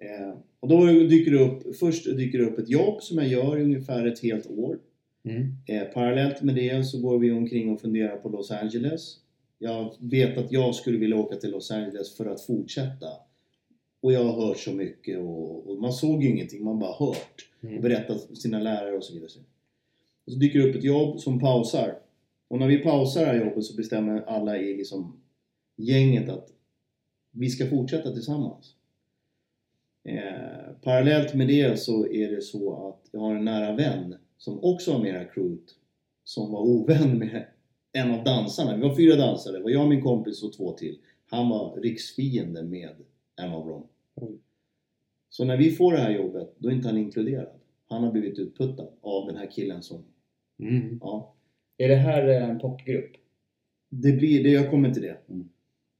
[0.00, 3.58] Eh, och då dyker det upp, först dyker det upp ett jobb som jag gör
[3.58, 4.78] i ungefär ett helt år.
[5.24, 5.52] Mm.
[5.66, 9.16] Eh, parallellt med det så går vi omkring och funderar på Los Angeles.
[9.58, 13.08] Jag vet att jag skulle vilja åka till Los Angeles för att fortsätta.
[14.00, 17.48] Och jag har hört så mycket och, och man såg ju ingenting, man bara hört.
[17.62, 17.82] Och Mm.
[17.82, 19.28] berättat för sina lärare och så vidare.
[20.26, 22.03] Och så dyker det upp ett jobb som pausar.
[22.48, 25.20] Och när vi pausar det här jobbet så bestämmer alla i liksom
[25.76, 26.48] gänget att
[27.30, 28.74] vi ska fortsätta tillsammans.
[30.04, 34.64] Eh, parallellt med det så är det så att jag har en nära vän som
[34.64, 35.74] också var med i crewet
[36.24, 37.46] som var ovän med
[37.92, 38.76] en av dansarna.
[38.76, 39.56] Vi var fyra dansare.
[39.56, 40.98] Det var jag, min kompis och två till.
[41.26, 42.90] Han var riksfiende med
[43.36, 43.86] en av dem.
[44.14, 44.38] Oj.
[45.30, 47.60] Så när vi får det här jobbet, då är inte han inkluderad.
[47.88, 50.04] Han har blivit utputtad av den här killen som,
[50.58, 50.98] Mm.
[51.02, 51.33] ja.
[51.78, 53.12] Är det här eh, en popgrupp?
[53.90, 55.16] Det blir det, jag kommer till det.
[55.28, 55.48] Mm.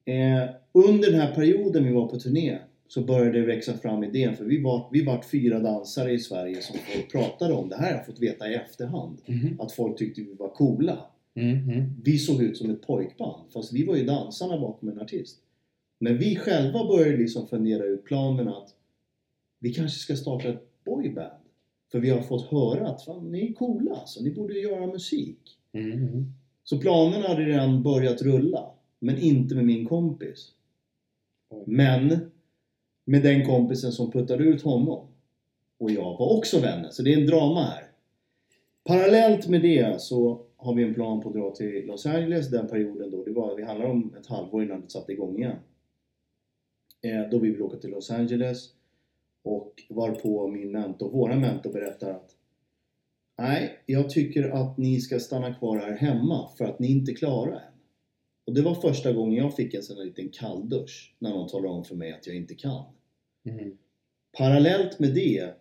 [0.07, 2.59] Eh, under den här perioden vi var på turné
[2.89, 6.63] så började det växa fram idén för vi var, vi var fyra dansare i Sverige
[6.63, 7.69] som folk pratade om.
[7.69, 9.19] Det här har jag fått veta i efterhand.
[9.27, 9.61] Mhm.
[9.61, 11.07] Att folk tyckte vi var coola.
[11.35, 12.01] Mhm.
[12.05, 15.39] Vi såg ut som ett pojkband fast vi var ju dansarna bakom en artist.
[15.99, 18.69] Men vi själva började liksom fundera ut planen att
[19.59, 21.44] vi kanske ska starta ett boyband.
[21.95, 25.39] För vi har fått höra att fan, ni är coola alltså, ni borde göra musik.
[25.73, 26.33] Mhm.
[26.65, 28.71] Så planerna hade redan börjat rulla.
[28.99, 30.53] Men inte med min kompis.
[31.65, 32.31] Men
[33.05, 35.07] med den kompisen som puttade ut honom.
[35.79, 37.85] Och jag var också vänner, så det är en drama här.
[38.85, 42.69] Parallellt med det så har vi en plan på att dra till Los Angeles den
[42.69, 43.25] perioden då.
[43.25, 45.57] Det, var, det handlar om ett halvår innan det satte igång igen.
[47.03, 48.71] Eh, då vi vill åka till Los Angeles.
[49.45, 52.37] Och varpå min mentor, våra mentor berättar att
[53.39, 57.53] Nej, jag tycker att ni ska stanna kvar här hemma för att ni inte klarar
[57.53, 57.73] än.
[58.45, 61.69] Och det var första gången jag fick en sån här liten kalldusch när någon talade
[61.69, 62.85] om för mig att jag inte kan.
[63.43, 63.79] Mhm.
[64.39, 65.55] Parallellt med det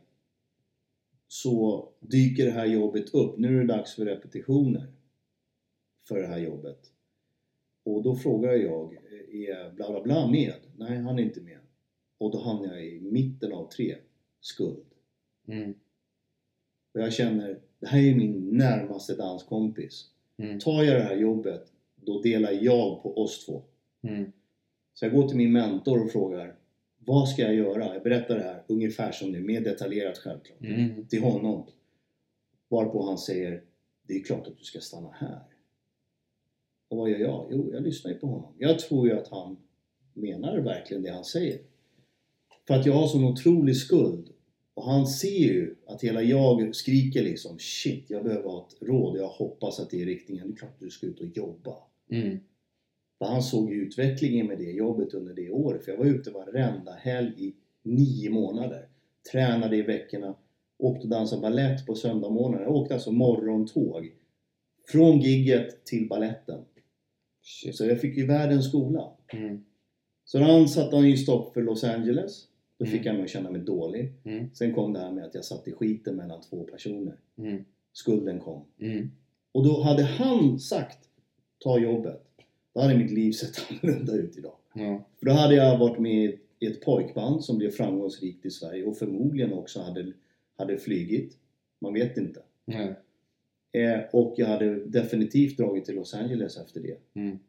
[1.27, 3.37] så dyker det här jobbet upp.
[3.37, 4.93] Nu är det dags för repetitioner
[6.07, 6.79] för det här jobbet.
[7.83, 8.93] Och då frågar jag,
[9.31, 10.53] är bla bla bla med?
[10.77, 11.59] Nej, han är inte med.
[12.23, 13.95] Och då hamnar jag i mitten av tre,
[14.41, 14.85] skuld.
[15.47, 15.73] Mm.
[16.93, 20.09] Och jag känner, det här är min närmaste danskompis.
[20.37, 20.59] Mm.
[20.59, 23.63] Tar jag det här jobbet, då delar jag på oss två.
[24.01, 24.31] Mm.
[24.93, 26.55] Så jag går till min mentor och frågar,
[26.99, 27.93] vad ska jag göra?
[27.93, 30.61] Jag berättar det här ungefär som det är, mer detaljerat självklart.
[30.61, 31.07] Mm.
[31.07, 31.67] Till honom.
[32.67, 33.63] Varpå han säger,
[34.07, 35.43] det är klart att du ska stanna här.
[36.87, 37.47] Och vad gör jag?
[37.51, 38.53] Jo, jag lyssnar ju på honom.
[38.57, 39.57] Jag tror ju att han
[40.13, 41.72] menar verkligen det han säger.
[42.67, 44.29] För att jag har sån otrolig skuld.
[44.73, 49.17] Och han ser ju att hela jag skriker liksom Shit, jag behöver ha ett råd.
[49.17, 50.47] Jag hoppas att det är riktningen.
[50.47, 51.75] Det är klart du ska ut och jobba.
[52.09, 52.37] Mm.
[53.17, 55.85] För han såg ju utvecklingen med det jobbet under det året.
[55.85, 58.87] För jag var ute varenda helg i nio månader.
[59.31, 60.35] Tränade i veckorna.
[60.77, 62.61] Åkte och dansade ballett på söndagmorgnar.
[62.61, 64.11] Jag åkte alltså morgontåg.
[64.87, 66.61] Från gigget till balletten.
[67.41, 67.75] Shit.
[67.75, 69.11] Så jag fick ju världens skola.
[69.33, 69.65] Mm.
[70.25, 72.47] Så han satte han ju stopp för Los Angeles.
[72.77, 73.05] Då fick Mm.
[73.05, 74.13] jag mig att känna mig dålig.
[74.23, 74.49] Mm.
[74.53, 77.15] Sen kom det här med att jag satt i skiten mellan två personer.
[77.37, 77.65] Mm.
[77.93, 78.65] Skulden kom.
[78.79, 79.11] Mm.
[79.51, 80.99] Och då hade han sagt
[81.59, 82.21] ta jobbet.
[82.73, 84.55] Då hade mitt liv sett annorlunda ut idag.
[84.73, 85.03] Ja.
[85.19, 88.97] För då hade jag varit med i ett pojkband som blev framgångsrikt i Sverige och
[88.97, 90.13] förmodligen också hade,
[90.57, 91.37] hade flygit.
[91.79, 92.41] Man vet inte.
[92.65, 92.95] Nej.
[93.71, 96.97] Eh, och jag hade definitivt dragit till Los Angeles efter det.
[97.13, 97.39] Mm.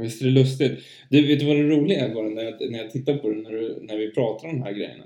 [0.00, 0.72] Visst är det lustigt?
[1.10, 3.36] Du, vet du vad det roliga är bara när jag, när jag tittar på det
[3.42, 5.04] när, du, när vi pratar om de här grejerna?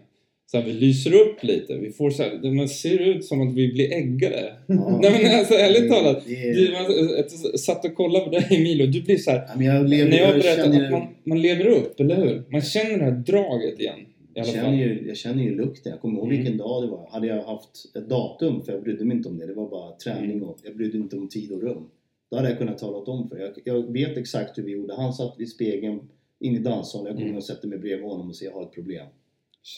[0.50, 1.76] Så här, vi lyser upp lite.
[1.76, 4.52] Vi får så här, man ser ut som att vi blir äggade.
[4.66, 4.98] Ja.
[5.02, 6.24] Nej men alltså ärligt talat.
[6.26, 8.86] Det Du, man, jag satt och kollade på dig Emilio.
[8.86, 9.42] Du blir så här.
[9.56, 12.42] Ja, jag lever, när jag jag berättar känner, att man, man lever upp, eller hur?
[12.48, 13.98] Man känner det här draget igen.
[14.34, 15.92] Jag, känner ju, jag känner ju lukten.
[15.92, 16.36] Jag kommer ihåg Mm.
[16.36, 17.08] vilken dag det var.
[17.10, 19.46] Hade jag haft ett datum, för jag brydde mig inte om det.
[19.46, 21.82] Det var bara träning och jag brydde mig inte om tid och rum.
[22.30, 23.52] Då hade jag kunnat tala om för dig.
[23.64, 24.94] Jag, jag vet exakt hur vi gjorde.
[24.94, 26.00] Han satt vid spegeln
[26.38, 27.06] in i danssalen.
[27.06, 27.36] Jag kommer Mm.
[27.36, 29.06] och sätter mig bredvid honom och säger jag har ett problem.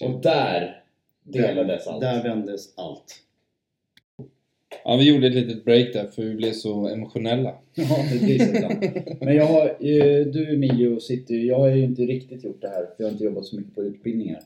[0.04, 0.84] Och där
[1.22, 2.00] delades allt.
[2.00, 3.14] Där vändes allt.
[4.84, 7.54] Ja, vi gjorde ett litet break där för vi blev så emotionella.
[7.74, 8.84] Ja, det blir så ibland.
[9.20, 9.76] Men jag har,
[10.32, 13.12] du Emilio sitter ju- jag har ju inte riktigt gjort det här för jag har
[13.12, 14.40] inte jobbat så mycket på utbildningar.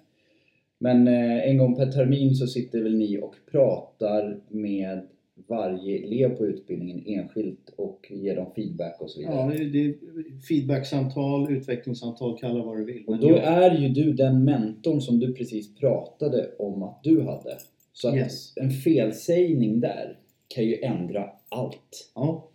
[0.78, 5.00] Men eh, en gång per termin så sitter väl ni och pratar med
[5.48, 9.54] varje elev på utbildningen enskilt och ger dem feedback och så vidare.
[9.58, 9.94] Ja, det är
[10.48, 13.04] feedbacksamtal, utvecklingssamtal, kalla vad du vill.
[13.06, 17.22] Och då jag- är ju du den mentorn som du precis pratade om att du
[17.22, 17.58] hade.
[17.92, 18.52] Så att Yes.
[18.56, 20.18] en felsägning där
[20.48, 22.10] kan ju ändra allt.
[22.14, 22.48] Ja.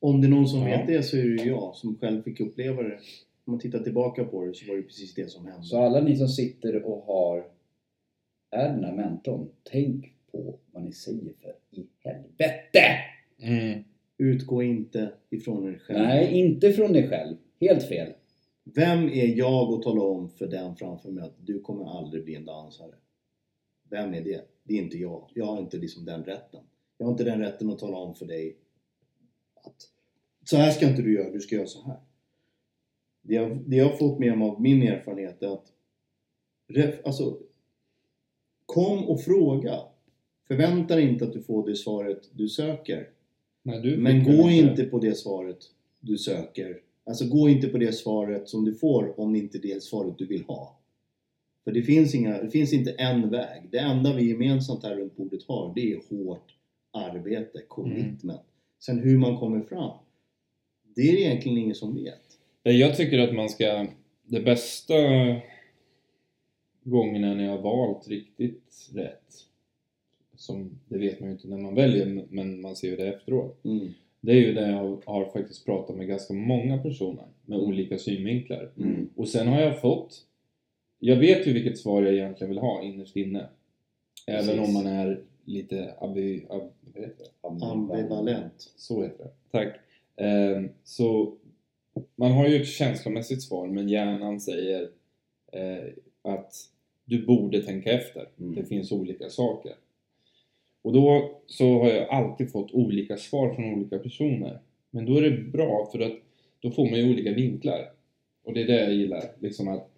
[0.00, 0.64] Om det är någon som Ja.
[0.78, 2.98] vet det så är det jag som själv fick uppleva det.
[3.44, 5.62] Om man tittar tillbaka på det så var det precis det som hände.
[5.66, 7.44] Så alla ni som sitter och har
[8.50, 12.84] är den här mentorn, tänk på vad ni säger för i helvete!
[13.38, 13.84] Mm.
[14.18, 15.98] Utgå inte ifrån er själv.
[15.98, 17.36] Nej, inte från dig själv.
[17.60, 18.12] Helt fel.
[18.64, 22.34] Vem är jag att tala om för den framför mig att du kommer aldrig bli
[22.34, 22.94] en dansare?
[23.90, 24.40] Vem är det?
[24.62, 25.30] Det är inte jag.
[25.34, 26.60] Jag har inte liksom den rätten.
[26.98, 28.56] Jag har inte den rätten att tala om för dig
[29.54, 29.88] att
[30.44, 32.00] så här ska inte du göra, du ska göra så här.
[33.22, 35.72] Det jag, det jag har fått med mig av min erfarenhet är att
[36.68, 37.38] ref, alltså,
[38.66, 39.80] kom och fråga.
[40.48, 43.08] Förvänta dig inte att du får det svaret du söker.
[43.62, 45.58] Nej, du Men gå väl inte på det svaret
[46.00, 46.80] du söker.
[47.04, 50.18] Alltså gå inte på det svaret som du får om det inte är det svaret
[50.18, 50.78] du vill ha.
[51.64, 53.68] För det finns, inga, det finns inte en väg.
[53.70, 56.54] Det enda vi gemensamt här runt bordet har, det är hårt
[56.90, 58.40] arbete, commitment.
[58.78, 59.98] Sen hur man kommer fram,
[60.94, 62.38] det är det egentligen ingen som vet.
[62.62, 63.86] Jag tycker att man ska...
[64.24, 64.94] Det bästa
[66.82, 69.46] gångerna när jag har valt riktigt rätt,
[70.42, 73.64] som det vet man ju inte när man väljer, men man ser ju det efteråt.
[73.64, 73.88] Mm.
[74.20, 78.70] Det är ju där jag har faktiskt pratat med ganska många personer med olika synvinklar.
[78.76, 79.08] Mm.
[79.16, 80.26] Och sen har jag fått...
[80.98, 83.48] Jag vet ju vilket svar jag egentligen vill ha innerst inne.
[84.26, 84.68] Även Precis.
[84.68, 87.66] om man är lite abi, ab, vad heter det?
[87.66, 88.72] Ambivalent.
[88.76, 89.30] Så heter det.
[89.50, 89.76] Tack.
[90.16, 91.34] Ehm, så
[92.16, 94.90] man har ju ett känslomässigt svar men hjärnan säger
[95.52, 96.54] eh, att
[97.04, 98.28] du borde tänka efter.
[98.40, 98.54] Mm.
[98.54, 99.72] Det finns olika saker.
[100.82, 104.58] Och då så har jag alltid fått olika svar från olika personer.
[104.90, 106.12] Men då är det bra för att
[106.60, 107.92] då får man ju olika vinklar.
[108.44, 109.22] Och det är det jag gillar.
[109.38, 109.88] Liksom att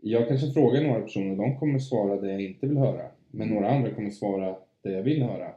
[0.00, 3.02] jag kanske frågar några personer, de kommer svara det jag inte vill höra.
[3.30, 5.52] Men några andra kommer svara det jag vill höra.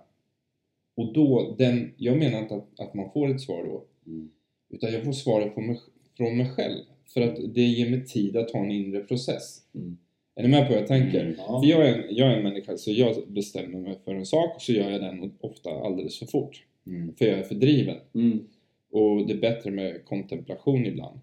[0.96, 3.84] Och då, den, jag menar inte att, att man får ett svar då.
[4.12, 4.30] Mm.
[4.70, 5.80] Utan jag får svaret från mig,
[6.18, 6.80] från mig själv.
[7.14, 9.62] För att det ger mig tid att ha en inre process.
[9.76, 9.98] Mm.
[10.36, 11.22] Är ni med på vad jag tänker?
[11.22, 11.36] Mm.
[11.38, 11.62] Ja.
[11.62, 14.56] För jag är, en, jag är en människa, så jag bestämmer mig för en sak
[14.56, 16.66] och så gör jag den ofta alldeles för fort.
[16.88, 17.16] Mm.
[17.16, 17.98] För jag är för driven.
[18.14, 18.48] Mm.
[18.92, 21.20] Och det är bättre med kontemplation ibland.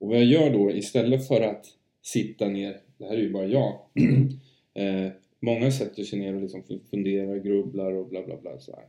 [0.00, 1.66] Och vad jag gör då, istället för att
[2.02, 3.80] sitta ner, det här är ju bara jag.
[4.74, 8.58] eh, många sätter sig ner och liksom funderar, grubblar och bla bla bla.
[8.58, 8.84] Så här.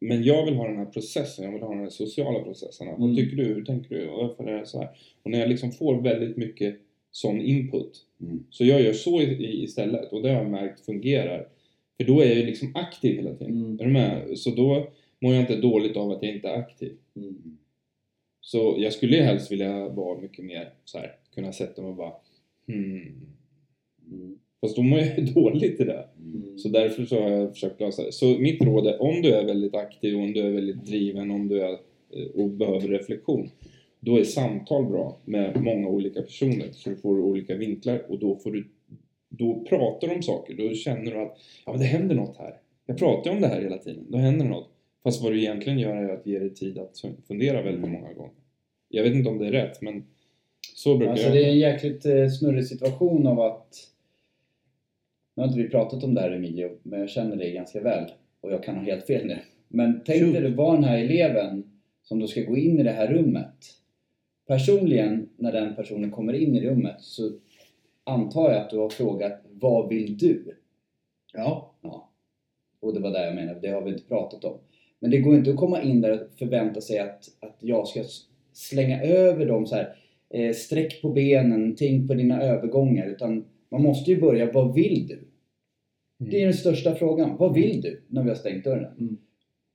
[0.00, 2.88] Men jag vill ha den här processen, jag vill ha den här sociala processen.
[2.88, 3.00] Mm.
[3.00, 3.44] Vad tycker du?
[3.44, 4.06] Hur tänker du?
[4.06, 4.88] Varför är det så här?
[5.22, 6.76] Och när jag liksom får väldigt mycket
[7.12, 8.44] sån input Mm.
[8.50, 11.48] så jag gör så istället och det har jag märkt fungerar.
[11.96, 13.56] För då är jag ju liksom aktiv hela tiden.
[13.56, 13.80] Mm.
[13.80, 14.38] Är du med?
[14.38, 14.86] Så då
[15.20, 16.92] mår jag inte dåligt av att jag inte är aktiv.
[17.16, 17.58] Mm.
[18.40, 21.96] Så jag skulle ju helst vilja vara mycket mer så här, kunna sätta mig och
[21.96, 22.12] bara
[22.66, 23.26] hmm.
[24.12, 24.38] Mm.
[24.60, 26.08] Fast då mår jag ju dåligt i det.
[26.18, 26.58] Mm.
[26.58, 28.12] Så därför så har jag försökt lösa det.
[28.12, 31.48] Så mitt råd är om du är väldigt aktiv, om du är väldigt driven, om
[31.48, 31.72] du är
[32.10, 33.50] eh, och behöver reflektion.
[34.04, 38.36] Då är samtal bra med många olika personer så du får olika vinklar och då
[38.36, 38.68] får du
[39.28, 42.56] då pratar du om saker, då känner du att ja, men det händer något här.
[42.86, 44.68] Jag pratar ju om det här hela tiden, då händer något.
[45.02, 48.32] Fast vad du egentligen gör är att ge dig tid att fundera väldigt många gånger.
[48.88, 50.04] Jag vet inte om det är rätt, men
[50.74, 51.36] så brukar Alltså jag.
[51.36, 53.68] det är en jäkligt eh, snurrig situation av att
[55.34, 58.10] Nu har inte vi pratat om det här Emilio, men jag känner dig ganska väl
[58.40, 59.38] och jag kan ha helt fel nu.
[59.68, 61.64] Men tänk dig du var den här eleven
[62.02, 63.81] som då ska gå in i det här rummet.
[64.52, 67.32] Personligen, när den personen kommer in i rummet så
[68.04, 70.56] antar jag att du har frågat Vad vill du?
[71.32, 71.74] Ja.
[71.82, 72.10] Ja.
[72.80, 74.58] Och det var det jag menade, det har vi inte pratat om.
[75.00, 78.04] Men det går inte att komma in där och förvänta sig att, att jag ska
[78.52, 79.96] slänga över dem så här.
[80.30, 83.06] Eh, sträck på benen, tänk på dina övergångar.
[83.06, 85.28] Utan man måste ju börja, vad vill du?
[86.18, 87.36] Det är den största frågan.
[87.36, 88.92] Vad vill du när vi har stängt dörren?
[88.98, 89.16] Mm.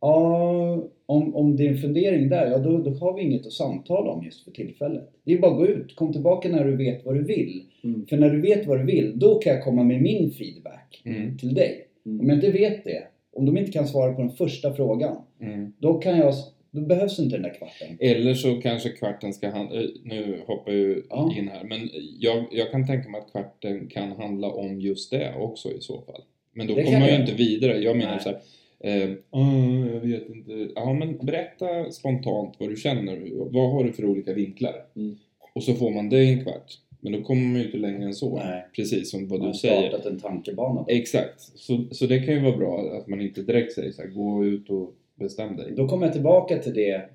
[0.02, 3.52] Ja, om, om det är en fundering där, ja då, då har vi inget att
[3.54, 5.10] samtala om just för tillfället.
[5.24, 7.64] Det är bara att gå ut, kom tillbaka när du vet vad du vill.
[7.84, 8.06] Mm.
[8.10, 11.38] För när du vet vad du vill, då kan jag komma med min feedback Mm.
[11.38, 11.88] till dig.
[12.06, 12.20] Mm.
[12.20, 15.74] Om jag inte vet det, om de inte kan svara på den första frågan, Mm.
[15.80, 16.34] då kan jag,
[16.72, 17.98] Då behövs inte den där kvarten.
[18.00, 21.34] Eller så kanske kvarten ska handla, nu hoppar jag Ja.
[21.38, 25.34] in här, men jag, jag kan tänka mig att kvarten kan handla om just det
[25.40, 26.22] också i så fall.
[26.54, 27.78] Men då Det kommer man ju inte vidare.
[27.78, 28.20] Jag menar Nej.
[28.24, 28.38] så här,
[28.80, 30.70] eh, "Åh, jag vet inte.
[30.76, 33.30] Ja men berätta spontant vad du känner.
[33.54, 34.86] Vad har du för olika vinklar?
[34.96, 35.16] Mm.
[35.56, 36.74] Och så får man det i en kvart.
[37.02, 38.36] Men då kommer man ju inte längre än så.
[38.36, 38.66] Nej.
[38.76, 39.90] Precis som vad Man du har säger.
[39.90, 40.82] startat en tankebana.
[40.88, 40.94] då.
[40.94, 41.42] Exakt.
[41.42, 44.46] Så, så det kan ju vara bra att man inte direkt säger så här, gå
[44.46, 45.74] ut och bestäm dig.
[45.76, 47.10] Då kommer jag tillbaka till det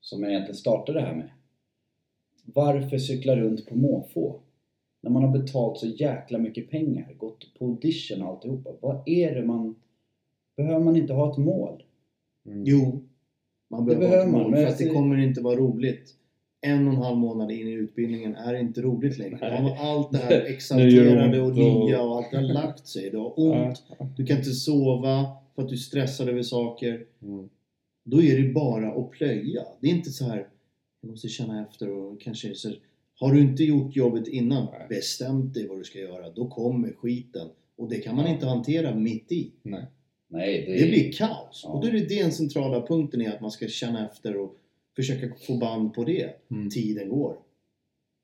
[0.00, 1.28] som jag egentligen startade det här med.
[2.54, 4.40] Varför cykla runt på måfå?
[5.02, 8.70] När man har betalt så jäkla mycket pengar, gått på audition och alltihopa.
[8.80, 9.74] Vad är det man...
[10.60, 11.82] Behöver man inte ha ett mål?
[12.46, 12.64] Mm.
[12.66, 13.02] Jo,
[13.70, 16.14] man Det behöver, behöver ha ett man, för att det kommer inte vara roligt.
[16.60, 19.36] En och en halv månad in i utbildningen är inte roligt längre.
[19.36, 23.10] Har allt det här det exalterade och nya och allt det har lagt sig.
[23.10, 23.82] Du har ont,
[24.16, 27.04] du kan inte sova för att du stressar över saker.
[27.22, 27.48] Mm.
[28.04, 29.62] Då är det bara att plöja.
[29.80, 30.48] Det är inte så här,
[31.00, 32.78] jag måste känna efter och kanske så här,
[33.20, 34.86] Har du inte gjort jobbet innan, Nej.
[34.88, 36.30] bestämt dig vad du ska göra.
[36.30, 37.48] Då kommer skiten.
[37.76, 39.50] Och det kan man inte hantera mitt i.
[39.62, 39.84] Nej.
[40.32, 41.60] Nej, det, Det blir kaos.
[41.64, 41.70] Ja.
[41.70, 44.56] Och då är det den centrala punkten är att man ska känna efter och
[44.96, 46.30] försöka få band på det.
[46.50, 46.70] Mm.
[46.70, 47.36] Tiden går.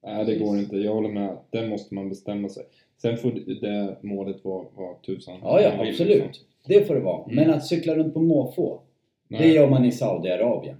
[0.02, 0.76] Nej, det går inte.
[0.76, 1.36] Jag håller med.
[1.50, 2.64] Där måste man bestämma sig.
[2.96, 5.38] Sen får det målet vara, vara tusan.
[5.42, 6.26] Ja, ja, vill, absolut.
[6.26, 6.46] liksom.
[6.66, 7.24] Det får det vara.
[7.24, 7.36] Mm.
[7.36, 8.80] Men att cykla runt på måfå,
[9.28, 10.76] Nej, det gör man i Saudiarabien.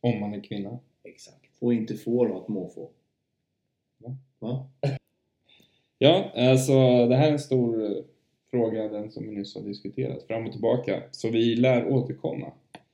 [0.00, 0.78] Om man är kvinna.
[1.04, 1.50] Exakt.
[1.58, 2.88] Och inte får ha ett måfå.
[3.98, 4.16] Va?
[4.38, 4.68] Va?
[5.98, 6.72] Ja, alltså
[7.06, 8.04] det här är en stor
[8.50, 11.02] fråga, den som vi nyss har diskuterat, fram och tillbaka.
[11.10, 12.52] Så vi lär återkomma.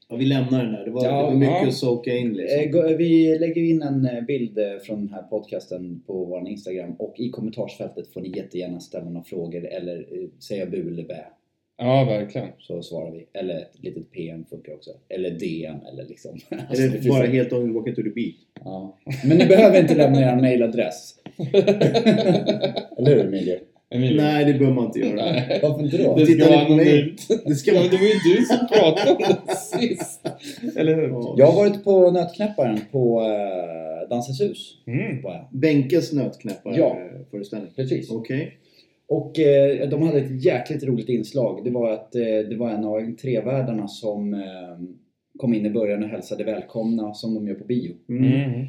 [0.09, 0.85] Ja, vi lämnar den där.
[0.85, 1.69] Det var, Ja, det var mycket ja.
[1.69, 2.71] att soka in Eh, liksom.
[2.71, 6.93] gå- Vi lägger in en eh, bild eh, från den här podcasten på vår Instagram
[6.99, 11.25] och i kommentarsfältet får ni jättegärna ställa några frågor eller eh, säga bu eller bä.
[11.77, 12.49] Ja, verkligen.
[12.59, 13.27] Så svarar vi.
[13.33, 14.91] Eller ett litet PM funkar också.
[15.09, 16.31] Eller DM eller liksom.
[16.51, 18.35] Alltså, det Eller finns bara helt hållet walka to the beat.
[18.65, 18.99] Ja.
[19.25, 21.15] Men ni behöver inte lämna er mailadress.
[22.99, 23.57] Eller hur Emilio?
[23.95, 24.17] Emilio.
[24.23, 25.15] Nej, det behöver man inte göra.
[25.15, 25.61] Nej.
[25.63, 26.17] Varför inte då?
[26.17, 27.15] Det Titta ska lite på mig.
[27.47, 30.27] Det ska Ja, det var ju du som pratade om det sist.
[30.77, 31.09] Eller hur?
[31.09, 31.35] Ja.
[31.39, 34.73] Jag har varit på Nötknäpparen på äh, Dansens hus.
[34.87, 35.23] Mm.
[35.23, 35.47] Var jag.
[35.61, 36.87] Bänkes nötknäppar Ja.
[37.01, 37.71] eh, föreställning.
[37.77, 38.11] Precis.
[38.11, 38.59] Okej.
[39.09, 41.61] Och eh, de hade ett jäkligt roligt inslag.
[41.65, 44.41] Det var att eh, det var en av entrévärdarna som eh,
[45.39, 47.93] kom in i början och hälsade välkomna som de gör på bio.
[48.09, 48.25] Mm.
[48.25, 48.67] Mm.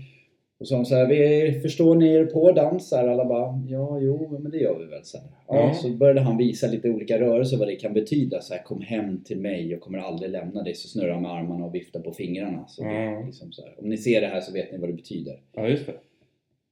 [0.59, 2.89] Och sa de så här, vi förstår ni er på dans?
[2.89, 5.03] Så här, alla bara, ja, jo, men det gör vi väl.
[5.03, 5.17] Så.
[5.47, 5.73] Ja, Ja.
[5.73, 8.41] så började han visa lite olika rörelser vad det kan betyda.
[8.41, 10.75] Så här, kom hem till mig, jag kommer aldrig lämna dig.
[10.75, 12.67] Så snurrar han med armarna och viftar på fingrarna.
[12.67, 15.39] Så är liksom så om ni ser det här så vet ni vad det betyder.
[15.53, 15.93] Ja, just det.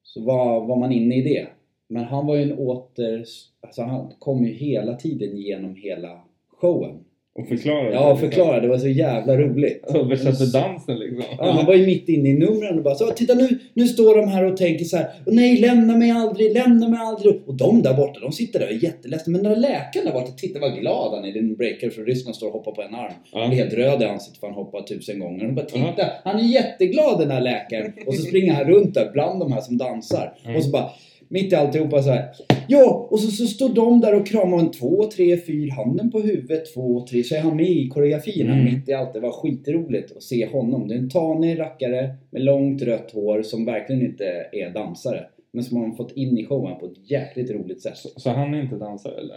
[0.03, 1.47] Så var, var man inne i det.
[1.87, 3.25] Men han var ju en åter...
[3.61, 6.95] Alltså han kom ju hela tiden genom hela showen.
[7.35, 7.93] Och förklara.
[7.93, 8.59] Ja, förklara.
[8.59, 9.83] Det var så jävla roligt.
[9.95, 11.23] Översätter dansen liksom.
[11.37, 14.15] Ja, han var ju mitt inne i numren och bara så Titta nu, nu står
[14.17, 15.07] de här och tänker så här.
[15.25, 17.41] "Åh, Nej, lämna mig aldrig, lämna mig aldrig.
[17.47, 19.31] Och de där borta, de sitter där och är jätteledsna.
[19.31, 21.33] Men den där läkaren där borta, titta vad glad han är.
[21.33, 23.13] Det är en breaker från Ryssland står och hoppar på en arm.
[23.31, 25.47] Han blir helt röd i ansiktet för han hoppar tusen gånger.
[25.47, 27.93] Och bara titta, han är jätteglad den här läkaren.
[28.07, 30.33] Och så springer han runt där bland de här som dansar.
[30.43, 30.55] Mm.
[30.55, 30.89] Och så bara
[31.33, 32.29] mitt i alltihopa så här.
[32.67, 36.19] Ja, och så, så står de där och kramar en två, tre, fyra, handen på
[36.19, 37.23] huvudet, två, tre.
[37.23, 38.65] Så är han med i koreografin Mm.
[38.65, 39.13] mitt i allt.
[39.13, 40.87] Det var skitroligt att se honom.
[40.87, 45.25] Det är en tanig rackare med långt rött hår som verkligen inte är dansare.
[45.53, 47.97] Men som har fått in i showen på ett jäkligt roligt sätt.
[47.97, 49.35] Så, så han är inte dansare eller?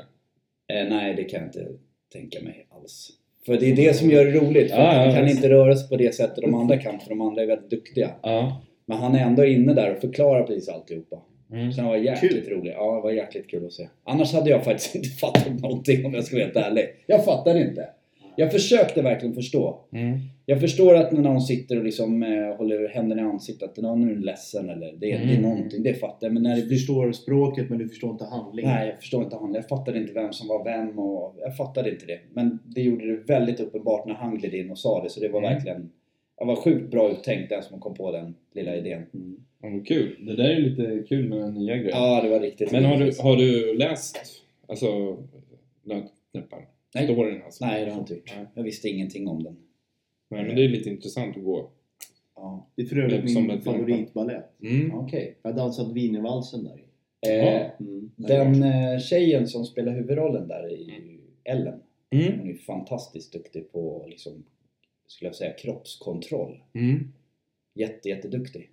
[0.83, 1.67] Eh, nej, det kan jag inte
[2.13, 3.11] tänka mig alls.
[3.47, 4.71] För det är det som gör det roligt.
[4.71, 7.21] För Ja, han kan inte röra sig på det sättet de andra kan, för de
[7.21, 8.11] andra är väldigt duktiga.
[8.23, 8.63] Ja.
[8.87, 11.17] Men han är ändå inne där och förklarar precis alltihopa.
[11.53, 11.73] Mm.
[11.73, 12.55] Så han var jäkligt Kul.
[12.59, 12.73] rolig.
[12.77, 13.89] Ja, det var jäkligt kul att se.
[14.05, 16.85] Annars hade jag faktiskt inte fattat någonting om jag ska vara helt ärlig.
[17.07, 17.89] Jag fattade inte.
[18.39, 19.81] Jag försökte verkligen förstå.
[19.93, 20.19] Mm.
[20.47, 24.11] Jag förstår att när någon sitter och liksom eh, håller händerna i ansiktet, att någon
[24.11, 25.43] är ledsen eller det, det är Mm.
[25.43, 25.83] någonting.
[25.83, 26.35] Det fattar jag.
[26.35, 28.71] Men när Du blir förstår språket men du förstår inte handlingen.
[28.71, 29.55] Nej, jag förstår inte han.
[29.55, 32.19] Jag fattade inte vem som var vem och jag fattade inte det.
[32.33, 35.11] Men det gjorde det väldigt uppenbart när han gled in och sa det.
[35.11, 35.53] Så det var Mm.
[35.55, 35.91] verkligen...
[36.39, 39.03] Det var sjukt bra uttänkt den som kom på den lilla idén.
[39.15, 39.37] Mm.
[39.63, 40.17] Ja, kul.
[40.27, 41.91] Det där är lite kul med den nya grejen.
[41.99, 44.19] Ja, det var riktigt Men har du, har du läst
[44.67, 45.17] alltså
[45.83, 46.65] Nötknäpparen?
[46.95, 47.05] Nej.
[47.05, 47.65] Storyn alltså?
[47.67, 48.33] Nej, det har jag inte gjort.
[48.37, 48.47] Nej.
[48.55, 49.57] Jag visste ingenting om den.
[50.29, 51.71] Nej, men det är lite intressant att gå.
[52.37, 54.51] Ja, Det är för övrigt min ett favoritbalett.
[54.63, 54.95] Mm.
[54.95, 55.37] okej.
[55.43, 56.83] Jag har dansat Wienervalsen där.
[57.31, 58.11] Eh, Mm.
[58.17, 60.91] den eh, tjejen som spelar huvudrollen där i
[61.45, 61.81] Ellen.
[62.11, 62.39] Mm.
[62.39, 64.45] Hon är fantastiskt duktig på, liksom,
[65.07, 66.61] skulle jag säga, kroppskontroll.
[66.75, 67.13] Mm.
[67.75, 68.71] Jätte, jätteduktig.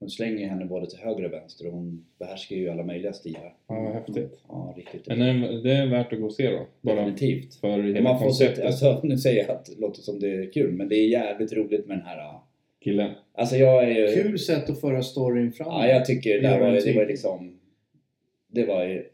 [0.00, 3.12] de slänger ju henne både till höger och vänster och hon behärskar ju alla möjliga
[3.12, 3.54] stilar.
[3.68, 4.38] Ja, häftigt.
[4.48, 5.06] Ja, riktigt.
[5.06, 6.66] Men är det, det är värt att gå och se då?
[6.80, 7.54] Bara Definitivt.
[7.54, 8.64] för hela Man får konceptet.
[8.64, 11.52] alltså, nu säger jag att det låter som det är kul, men det är jävligt
[11.52, 12.38] roligt med den här...
[12.84, 13.10] Killen.
[13.32, 14.22] Alltså jag är.
[14.22, 15.74] Kul sätt att föra storyn framåt.
[15.74, 17.58] Ja, jag tycker det, var, det var liksom...
[18.48, 19.04] Det var ju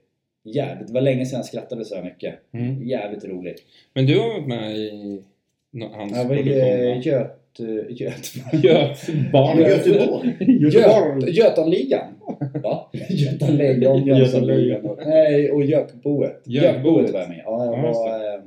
[0.45, 0.87] jävligt...
[0.89, 2.35] Det var länge sedan jag skrattade så här mycket.
[2.53, 2.83] Mm.
[2.89, 3.65] Jävligt roligt.
[3.95, 5.23] Men du har varit med i
[5.93, 6.66] hans Jag var produktion i va?
[6.66, 7.61] eh, Göt...
[7.61, 8.33] eh, Göt...
[8.64, 9.59] Götbarn.
[9.59, 10.37] Göteborg.
[10.41, 12.07] Göt, Götanligan!
[12.62, 12.91] Va?
[13.11, 14.09] Götalejon,
[14.85, 14.99] och...
[15.07, 16.43] Nej, och Gökboet.
[16.47, 17.11] Gökboet.
[17.12, 17.43] Var jag med.
[17.45, 18.09] Ja, jag Ja, var...
[18.35, 18.41] Eh,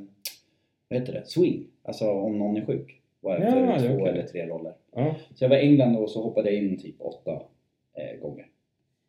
[0.89, 1.23] vad heter det?
[1.27, 1.63] Swing.
[1.83, 3.01] Alltså om någon är sjuk.
[3.21, 4.13] Var jag Ja, för ja, två okej.
[4.13, 4.73] eller tre roller.
[4.95, 5.15] Ja.
[5.35, 7.31] Så jag var i England och så hoppade jag in typ åtta
[7.97, 8.45] eh, gånger.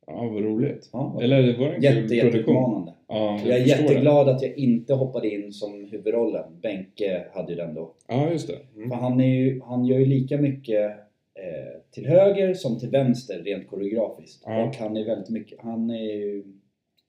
[0.07, 0.91] ja, vad roligt.
[0.93, 2.91] Ja, Eller det var en Jätte, kul produktion.
[3.09, 6.61] Ja, Jag är jätteglad att jag inte hoppade in som huvudrollen.
[6.63, 7.95] Benke hade ju den då.
[8.07, 8.15] Det.
[8.15, 8.59] Ja, just det.
[8.77, 8.91] Mm.
[8.91, 10.91] För han, är ju, han gör ju lika mycket
[11.35, 14.43] eh, till höger som till vänster rent koreografiskt.
[14.47, 14.65] Ja.
[14.65, 16.39] Och han är väldigt mycket, han är ju,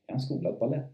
[0.07, 0.93] är han skolad ballett?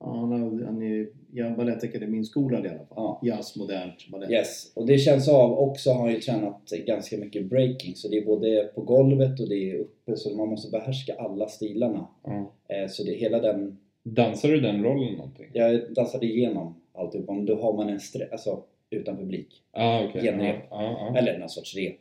[0.00, 2.86] Ja, han, har, han är ja, Balettakademin-skolad i alla fall.
[2.96, 3.20] Ja.
[3.22, 4.30] Jazz, modernt, balett.
[4.30, 7.94] Yes, och det känns av också har han ju tränat ganska mycket breaking.
[7.94, 11.48] Så det är både på golvet och det är uppe så man måste behärska alla
[11.48, 12.06] stilarna.
[12.24, 12.52] Ja.
[12.68, 15.46] Eh, så det hela den, Dansar du den rollen någonting?
[15.52, 17.32] jag dansade igenom alltihopa.
[17.32, 19.48] Men då har man en stress, alltså utan publik.
[19.72, 20.22] Ja, okej.
[20.22, 20.56] Genrep.
[20.70, 21.18] Ja, ja, ja.
[21.18, 21.96] Eller någon sorts rep.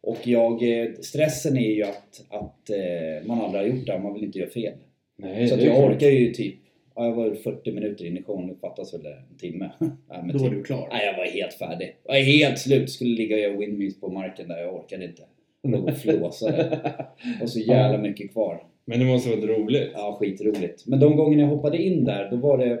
[0.00, 4.14] Och jag, eh, stressen är ju att, att eh, man aldrig har gjort det, man
[4.14, 4.72] vill inte göra fel.
[5.16, 6.54] Nej, Så att jag orkar ju typ,
[6.94, 9.70] ja, jag var 40 minuter in i showen, det fattas väl en timme.
[9.78, 10.88] Nej, men Då var typ, du klar.
[10.92, 11.96] nej, jag var helt färdig.
[12.04, 15.22] Jag var helt slut, skulle ligga och göra windmills på marken där, jag orkade inte.
[15.62, 16.80] Jag låg och flåsade.
[17.42, 18.62] Och så jävla mycket kvar.
[18.84, 19.90] Men det måste varit roligt.
[19.94, 20.86] Ja, skitroligt.
[20.86, 22.80] Men de gångerna jag hoppade in där, då var det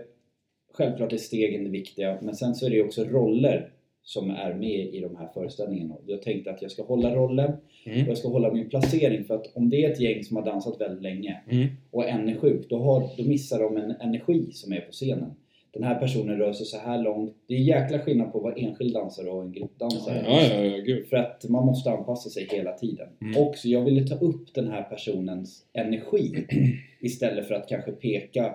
[0.72, 3.70] självklart är stegen det viktiga, men sen så är det ju också roller
[4.02, 5.94] som är med i de här föreställningarna.
[6.06, 8.06] Jag tänkte att jag ska hålla rollen och Mm.
[8.08, 10.80] jag ska hålla min placering för att om det är ett gäng som har dansat
[10.80, 11.66] väldigt länge Mm.
[11.90, 15.30] och en är sjuk, då, har, då missar de en energi som är på scenen.
[15.74, 17.36] Den här personen rör sig så här långt.
[17.46, 20.24] Det är jäkla skillnad på vara enskild dansare och en gruppdansare.
[20.26, 21.06] Ja, ja, ja, gud.
[21.06, 23.08] För att man måste anpassa sig hela tiden.
[23.20, 23.42] Mm.
[23.42, 26.46] Och så jag ville ta upp den här personens energi
[27.00, 28.54] istället för att kanske peka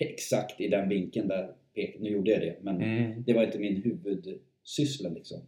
[0.00, 1.50] exakt i den vinkeln där,
[1.98, 3.22] nu gjorde jag det, men Mm.
[3.26, 5.38] det var inte min huvudsyssla liksom.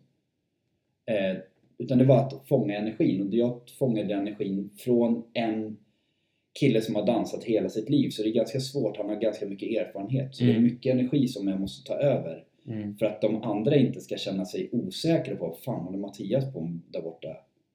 [1.06, 1.36] Eh,
[1.78, 5.76] utan det var att fånga energin och jag fångade energin från en
[6.60, 9.46] kille som har dansat hela sitt liv så det är ganska svårt, han har ganska
[9.46, 10.64] mycket erfarenhet så det är Mm.
[10.64, 12.96] mycket energi som jag måste ta över Mm.
[12.96, 16.78] för att de andra inte ska känna sig osäkra på vad fan håller Mattias på
[16.92, 17.28] där borta?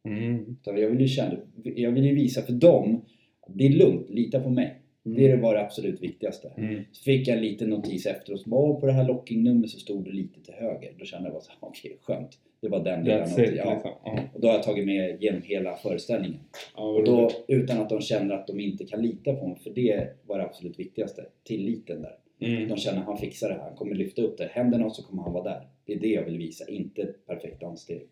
[0.07, 0.57] Mm.
[0.65, 3.01] Jag vill ju känna, jag vill ju visa för dem,
[3.47, 4.81] det är lugnt, lita på mig.
[5.05, 5.17] Mm.
[5.17, 6.51] Det var det absolut viktigaste.
[6.57, 6.83] Mm.
[6.91, 10.11] Så fick jag en liten notis efteråt, bara på det här lockingnumret så stod det
[10.11, 10.93] lite till höger.
[10.99, 12.39] Då kände jag bara okej skönt.
[12.61, 13.53] Det var den That's it.
[13.55, 13.73] Ja.
[13.73, 13.91] liksom.
[14.05, 14.19] Ja.
[14.33, 16.39] Och då har jag tagit med genom hela föreställningen.
[16.75, 20.07] Och då, utan att de känner att de inte kan lita på mig, för det
[20.27, 21.25] var det absolut viktigaste.
[21.43, 22.15] Tilliten där.
[22.39, 22.69] Mm.
[22.69, 24.49] De känner att han fixar det här, han kommer lyfta upp det.
[24.51, 25.67] Händer något så kommer han vara där.
[25.85, 28.07] Det är det jag vill visa, inte ett perfekt danssteg.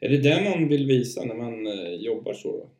[0.00, 2.70] Är det det man vill visa när man eh, jobbar så då?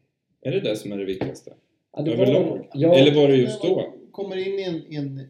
[0.49, 1.53] Är det det som är det viktigaste?
[1.97, 2.69] Ja, Överlag?
[2.75, 3.85] ja, Eller var det just då?
[4.11, 5.21] kommer in i en, en,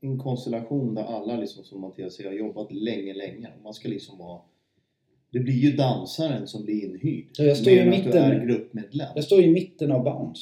[0.00, 3.48] en konstellation där alla, liksom, som Mattias säger, har jobbat länge, länge.
[3.64, 4.40] Man ska liksom vara...
[5.30, 7.26] Det blir ju dansaren som blir inhyrd.
[7.38, 8.10] Ja, jag står i att mitten.
[8.12, 9.06] du är gruppmedlem.
[9.14, 10.40] Jag står i mitten av Bounce.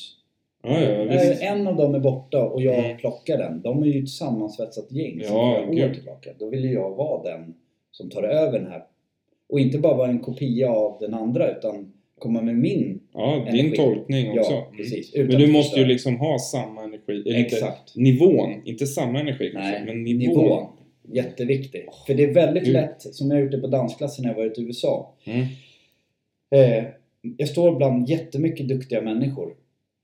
[0.62, 1.42] Ja, ja, visst.
[1.42, 2.96] En av dem är borta och jag Mm.
[2.96, 3.60] plockar den.
[3.62, 6.30] De är ju ett sammansvetsat gäng som Ja, flera år tillbaka.
[6.38, 7.54] Då vill ju jag vara den
[7.90, 8.84] som tar över den här.
[9.48, 13.60] Och inte bara vara en kopia av den andra utan komma med min Ja, din
[13.60, 13.76] energi.
[13.76, 14.52] tolkning också.
[14.52, 14.76] Ja, Mm.
[14.76, 15.14] precis.
[15.14, 17.12] Men Utan du måste ju liksom ha samma energi.
[17.26, 17.96] Eller inte Exakt.
[17.96, 20.18] nivån, inte samma energi Nej, men nivån.
[20.44, 20.66] nivån.
[21.12, 21.84] Jätteviktig.
[22.06, 22.72] För det är väldigt Gud.
[22.72, 25.14] lätt, som jag det på dansklassen när jag varit i USA.
[25.24, 25.40] Mm.
[26.54, 26.84] Eh,
[27.36, 29.54] jag står bland jättemycket duktiga människor.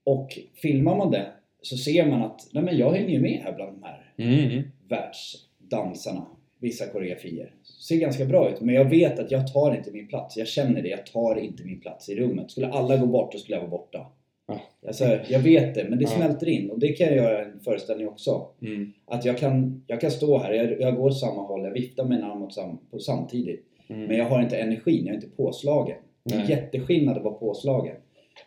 [0.04, 1.26] Och filmar man det
[1.62, 4.50] så ser man att nej men jag hänger ju med här bland de här Mm.
[4.50, 4.62] mm.
[4.88, 6.26] världsdansarna.
[6.66, 7.54] Vissa koreografier.
[7.88, 10.36] Ser ganska bra ut men jag vet att jag tar inte min plats.
[10.36, 12.50] Jag känner det, jag tar inte min plats i rummet.
[12.50, 14.06] Skulle alla gå bort så skulle jag vara borta.
[14.48, 14.60] Ja.
[14.86, 16.10] Alltså, jag vet det men det Ja.
[16.10, 18.46] smälter in och det kan jag göra i en föreställning också.
[18.62, 18.92] Mm.
[19.06, 22.04] Att jag kan, jag kan stå här, jag, jag går åt samma håll, jag viftar
[22.04, 23.64] med en arm åt sam, på samtidigt.
[23.88, 24.04] Mm.
[24.04, 25.96] Men jag har inte energin, jag är inte påslagen.
[26.24, 27.96] Det är jätteskillnad att vara påslagen.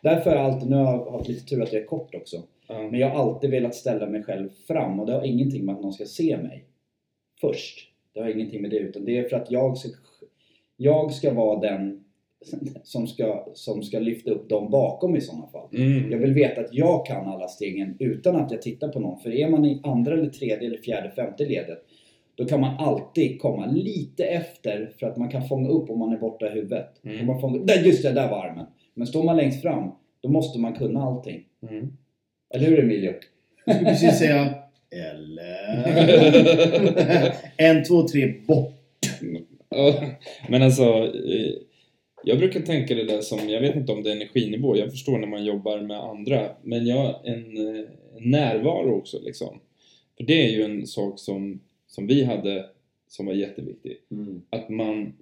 [0.02, 2.42] Därför har jag alltid, nu har jag haft lite tur att jag är kort också.
[2.68, 2.88] Ja.
[2.90, 5.82] Men jag har alltid velat ställa mig själv fram och det har ingenting med att
[5.82, 6.64] någon ska se mig
[7.40, 7.89] först.
[8.14, 9.88] Det har ingenting med det utan det är för att jag ska,
[10.76, 12.04] jag ska vara den
[12.82, 15.68] som ska, som ska lyfta upp dem bakom i sådana fall.
[15.72, 16.10] Mm.
[16.12, 19.20] Jag vill veta att jag kan alla stegen utan att jag tittar på någon.
[19.20, 21.84] För är man i andra eller tredje eller fjärde, femte ledet
[22.40, 26.12] då kan man alltid komma lite efter för att man kan fånga upp om man
[26.12, 27.04] är borta i huvudet.
[27.04, 27.18] Mm.
[27.18, 28.66] Kan Man fånga, där, just det, där var armen.
[28.94, 29.90] Men står man längst fram
[30.20, 31.44] Då måste man kunna allting.
[31.70, 31.92] Mm.
[32.54, 33.14] Eller hur Emilio?
[33.64, 34.54] Jag skulle precis säga
[34.90, 35.84] eller?
[37.56, 38.74] en, två, tre, bort!
[40.48, 40.84] Men alltså,
[41.28, 41.52] eh,
[42.24, 45.18] jag brukar tänka det där som, jag vet inte om det är energinivå, jag förstår
[45.18, 47.84] när man jobbar med andra, men jag, en, eh,
[48.16, 49.60] en närvaro också liksom.
[50.16, 52.66] För det är ju en sak som, som vi hade
[53.10, 53.96] som var jätteviktig.
[54.10, 54.42] Mm.
[54.50, 55.12] Att man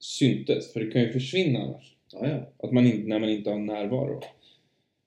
[0.00, 1.96] syntes, för det kan ju försvinna annars.
[2.12, 2.66] Ja, ja.
[2.66, 4.20] Att man när man inte har närvaro.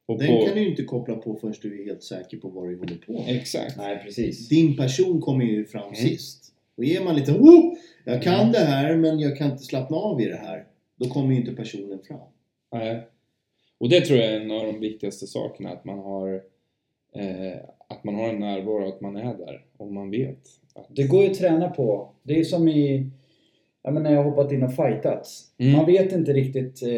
[0.05, 2.49] Och Den på, kan du ju inte koppla på förrän du är helt säker på
[2.49, 3.35] vad du håller på med.
[3.37, 3.77] Exakt.
[3.77, 4.49] Nej, precis.
[4.49, 5.95] Din person kommer ju fram Mm.
[5.95, 6.53] sist.
[6.77, 8.51] Och är man lite oh, jag kan Mm.
[8.51, 10.65] det här men jag kan inte slappna av i det här.
[10.95, 12.19] Då kommer ju inte personen fram.
[12.71, 13.01] Nej.
[13.77, 16.33] Och det tror jag är en av de viktigaste sakerna, att man har
[17.15, 20.39] eh, att man har en närvaro, att man är där och man vet.
[20.75, 22.09] Att, Det går ju att träna på.
[22.23, 23.09] Det är som i...
[23.85, 25.53] Ja, men när jag har hoppat in och fightats.
[25.57, 25.73] Mm.
[25.73, 26.89] Man vet inte riktigt eh,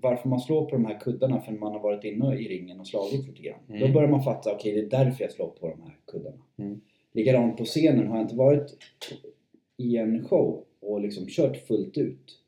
[0.00, 2.86] varför man slår på de här kuddarna förrän man har varit inne i ringen och
[2.86, 3.58] slagit lite grann.
[3.68, 3.80] Mm.
[3.80, 6.42] Då börjar man fatta, okej det är därför jag slår på de här kuddarna.
[6.58, 6.80] Mm.
[7.12, 8.76] Likadant på scenen, har jag inte varit
[9.76, 12.40] i en show och liksom kört fullt ut.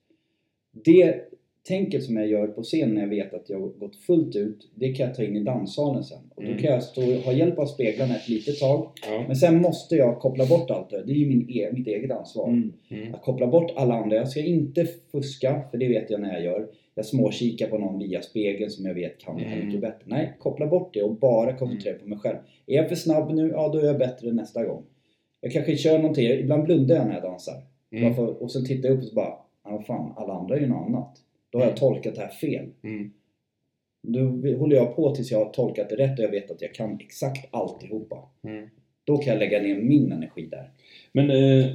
[0.72, 1.24] Det
[1.68, 4.70] tänket som jag gör på scenen när jag vet att jag har gått fullt ut,
[4.74, 6.18] det kan jag ta in i danssalen sen.
[6.34, 6.62] Och då Mm.
[6.62, 8.90] kan jag stå, ha hjälp av speglarna ett litet tag.
[9.10, 9.24] ja.
[9.26, 11.02] Men sen måste jag koppla bort allt det.
[11.06, 12.48] Det är ju min e- mitt eget ansvar.
[12.48, 12.72] Mm.
[12.90, 13.14] Mm.
[13.14, 14.16] Att koppla bort alla andra.
[14.16, 16.68] Jag ska inte fuska, för det vet jag när jag gör.
[16.94, 19.66] Jag småkikar på någon via spegeln som jag vet kan det här Mm.
[19.66, 20.02] mycket bättre.
[20.04, 22.36] Nej, koppla bort det och bara koncentrera på mig själv.
[22.66, 24.82] Är jag för snabb nu, ja då är jag bättre nästa gång.
[25.40, 27.54] Jag kanske kör någonting, ibland blundar jag när jag dansar.
[27.92, 28.18] Mm.
[28.18, 30.86] Och sen tittar jag upp och så bara, ja fan, alla andra är ju något
[30.88, 31.16] annat.
[31.50, 31.78] Då har jag Mm.
[31.80, 32.66] tolkat det här fel.
[32.82, 33.10] Mm.
[34.02, 34.20] Då
[34.58, 37.00] håller jag på tills jag har tolkat det rätt och jag vet att jag kan
[37.00, 38.28] exakt alltihopa.
[38.42, 38.68] Mm.
[39.04, 40.70] Då kan jag lägga ner min energi där.
[41.12, 41.66] Men, eh,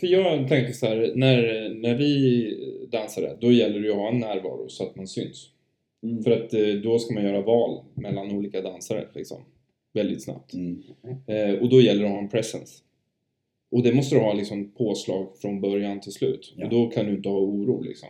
[0.00, 4.08] för jag tänkte så här, när, när vi dansade, då gäller det ju att ha
[4.08, 5.50] en närvaro så att man syns.
[6.02, 6.22] Mm.
[6.22, 9.40] För att eh, då ska man göra val mellan olika dansare liksom.
[9.94, 10.54] Väldigt snabbt.
[10.54, 10.82] Mm.
[11.26, 12.82] Eh, och då gäller det att ha en presence.
[13.70, 16.54] Och det måste du ha liksom påslag från början till slut.
[16.56, 16.64] Ja.
[16.64, 18.08] Och då kan du inte ha oro liksom.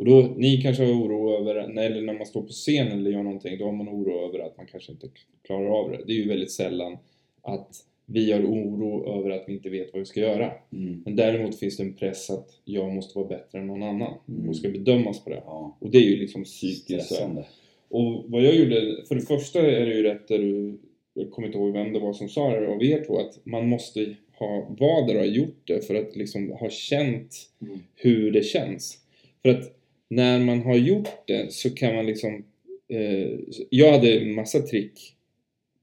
[0.00, 3.10] Och då, ni kanske har oro över, nej, eller när man står på scen eller
[3.10, 5.08] gör någonting, då har man oro över att man kanske inte
[5.46, 6.00] klarar av det.
[6.06, 6.98] Det är ju väldigt sällan
[7.42, 7.68] att
[8.06, 10.52] vi har oro över att vi inte vet vad vi ska göra.
[10.72, 11.02] Mm.
[11.04, 14.48] Men däremot finns det en press att jag måste vara bättre än någon annan Mm.
[14.48, 15.42] och ska bedömas på det.
[15.46, 17.12] Ja, Och det är ju liksom psykiskt.
[17.88, 20.78] Och vad jag gjorde, för det första är det ju rätt där du,
[21.14, 23.68] jag kommer inte ihåg vem det var som sa det av er två, att man
[23.68, 27.78] måste ha, vara där och ha gjort det för att liksom ha känt Mm.
[27.94, 28.98] hur det känns.
[29.42, 29.76] För att
[30.10, 32.44] när man har gjort det så kan man liksom,
[32.88, 33.38] eh,
[33.70, 35.16] jag hade en massa trick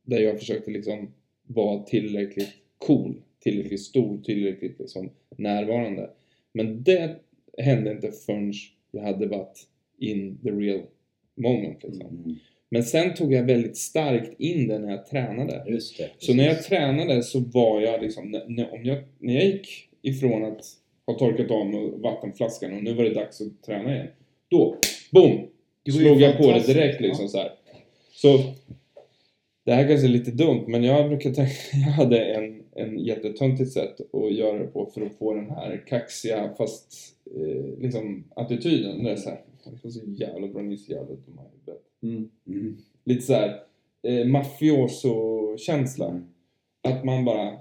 [0.04, 1.14] där jag försökte liksom
[1.44, 6.10] vara tillräckligt cool, tillräckligt stor, tillräckligt liksom närvarande.
[6.54, 7.16] Men det
[7.58, 8.54] hände inte förrän
[8.92, 9.68] jag hade varit
[9.98, 10.82] in the real
[11.36, 12.08] moment liksom.
[12.08, 12.36] Mm.
[12.70, 15.64] Men sen tog jag väldigt starkt in det när jag tränade.
[15.68, 16.10] Just det.
[16.18, 20.46] Så när jag tränade så var jag liksom, när, om jag, när jag gick ifrån
[20.46, 20.62] att
[21.08, 24.08] ha torkat av mig vattenflaskan och nu var det dags att träna igen.
[24.50, 24.78] Då,
[25.12, 25.48] boom!
[25.92, 27.52] Slog jag på det direkt liksom så här.
[28.12, 28.38] Så
[29.64, 33.72] det här kanske är lite dumt men jag brukar tänka, jag hade en, en jättetöntigt
[33.72, 39.04] sätt att göra det på för att få den här kaxiga fast eh, liksom attityden.
[39.04, 41.42] Det är så här, det är så jävla bra, ni är så jävla dumma.
[42.04, 42.30] Mm.
[42.48, 42.78] Mm.
[43.04, 43.60] Lite så här
[44.04, 46.08] eh, mafioso-känsla.
[46.08, 46.28] Mm.
[46.82, 47.42] Att man bara...
[47.42, 47.58] Mm.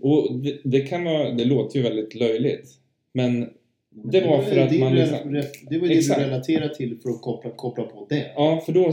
[0.00, 2.70] Och det, det kan vara, det låter ju väldigt löjligt.
[3.12, 3.50] Men
[3.90, 5.32] Det var för att man liksom-
[5.70, 6.20] Det var det Exakt.
[6.20, 8.32] du relaterade till för att koppla, koppla på det.
[8.36, 8.92] ja, för då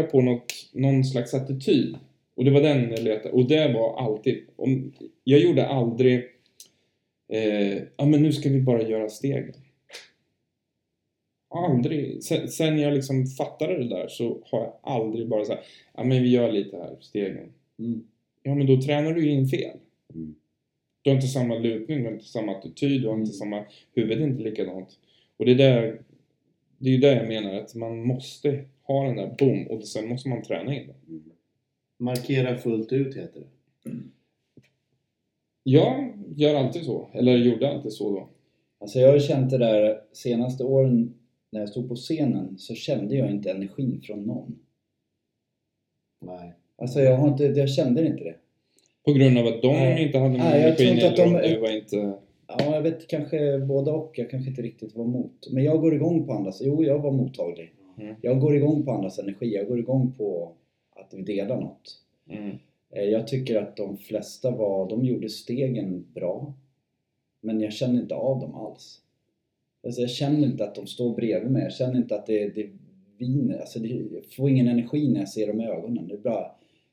[0.00, 1.96] jag på något, någon slags attityd.
[2.34, 3.34] Och det var den jag letade.
[3.34, 4.46] Och det var alltid...
[4.56, 4.92] Om,
[5.24, 6.24] jag gjorde aldrig...
[7.32, 9.54] Eh, ja, men nu ska vi bara göra stegen.
[11.54, 12.22] Aldrig.
[12.24, 16.22] Sen, sen jag liksom fattade det där så har jag aldrig bara sagt ja men
[16.22, 17.52] vi gör lite här, stegen.
[17.78, 18.02] Mm.
[18.42, 19.76] Ja men då tränar du in fel.
[20.14, 20.34] Mm.
[21.02, 23.32] Du har inte samma lutning, du har inte samma attityd, du har inte Mm.
[23.32, 23.64] samma...
[23.94, 24.98] Huvudet är inte likadant.
[25.36, 26.02] Och det är där...
[26.78, 30.08] Det är ju där jag menar att man måste ha den där boom och sen
[30.08, 30.94] måste man träna in det.
[31.12, 31.30] Mm.
[31.98, 33.90] Markera fullt ut heter det.
[35.62, 38.28] Jag gör alltid så, eller gjorde alltid så då.
[38.78, 41.14] Alltså jag har känt det där senaste åren
[41.50, 44.58] när jag stod på scenen så kände jag inte energin från någon.
[46.20, 46.54] Nej.
[46.76, 48.36] Alltså jag, har inte, jag kände inte det.
[49.04, 50.02] På grund av att de Nej.
[50.06, 51.96] inte hade någon Nej, jag tror energi inte att eller de- om det var inte...
[52.58, 54.12] Ja, jag vet kanske både och.
[54.18, 55.48] Jag kanske inte riktigt var mot.
[55.50, 56.62] Men jag går igång på andras.
[56.64, 57.72] Jo, jag var mottaglig.
[58.00, 58.14] Mm.
[58.22, 59.54] Jag går igång på andras energi.
[59.54, 60.52] Jag går igång på
[60.96, 61.98] att vi delar något.
[62.30, 62.56] Mm.
[62.96, 66.54] Eh, Jag tycker att de flesta var, de gjorde stegen bra.
[67.40, 69.00] Men jag känner inte av dem alls.
[69.84, 71.62] Alltså jag känner inte att de står bredvid mig.
[71.62, 72.66] Jag känner inte att det, det
[73.18, 73.58] viner.
[73.58, 76.08] Alltså det, jag får ingen energi när jag ser dem i ögonen.
[76.08, 76.46] Det är bara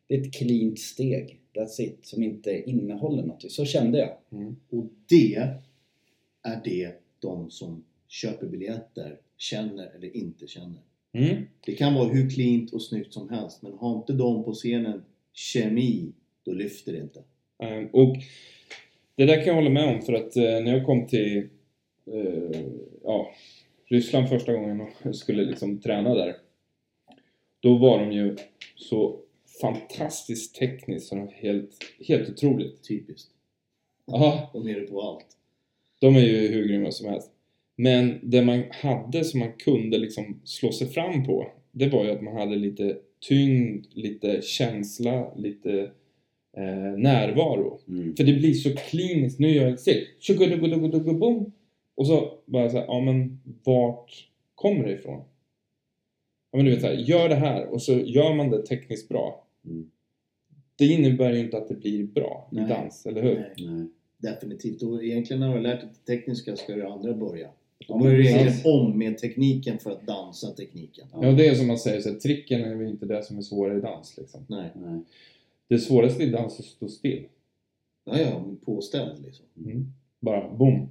[0.07, 1.39] det är ett cleant steg.
[1.57, 2.05] That's it.
[2.05, 3.51] Som inte innehåller något.
[3.51, 4.17] Så kände jag.
[4.31, 4.55] Mm.
[4.69, 5.35] Och det
[6.43, 10.81] är det de som köper biljetter känner eller inte känner.
[11.13, 11.43] Mm.
[11.65, 15.03] Det kan vara hur cleant och snyggt som helst men har inte de på scenen
[15.33, 16.11] kemi,
[16.43, 17.19] då lyfter det inte.
[17.63, 18.15] Eh, Och
[19.15, 21.37] det där kan jag hålla med om för att eh, när jag kom till
[22.05, 22.61] eh,
[23.03, 23.27] ja,
[23.85, 26.35] Ryssland första gången och skulle liksom träna där.
[27.59, 28.35] Då var de ju
[28.75, 29.19] så
[29.61, 31.77] fantastiskt tekniskt var helt,
[32.07, 32.83] helt otroligt.
[32.83, 33.31] Typiskt.
[34.05, 35.25] Ja, De är det på allt.
[35.99, 37.31] de är ju hur grymma som helst.
[37.75, 42.11] Men det man hade som man kunde liksom slå sig fram på det var ju
[42.11, 45.91] att man hade lite tyngd, lite känsla, lite
[46.57, 47.79] eh, närvaro.
[47.87, 48.15] Mm.
[48.15, 49.39] För det blir så kliniskt.
[49.39, 50.07] Nu gör jag ett.
[50.19, 51.51] Tjugoduguduguduguboom.
[51.95, 55.23] Och så bara såhär, ja men vart kommer det ifrån?
[56.51, 59.46] Ja men du vet såhär, gör det här och så gör man det tekniskt bra.
[59.67, 59.91] Mm.
[60.75, 62.65] Det innebär ju inte att det blir bra Nej.
[62.65, 63.35] i dans, eller hur?
[63.35, 63.87] Nej, Nej.
[64.17, 64.81] definitivt.
[64.81, 67.47] Och egentligen när du har lärt dig det tekniska ska det andra börja.
[67.47, 71.07] Då Ja, börjar du egentligen om med tekniken för att dansa tekniken.
[71.13, 73.41] Ja, det är som man säger, så här, tricken är ju inte det som är
[73.41, 74.45] svårare i dans liksom.
[74.49, 74.69] Nej.
[74.75, 74.99] Nej.
[75.67, 77.27] Det svåraste i dans är att stå still.
[78.05, 79.45] Ja, ja, men påställd liksom.
[79.65, 79.93] Mm.
[80.19, 80.89] Bara boom!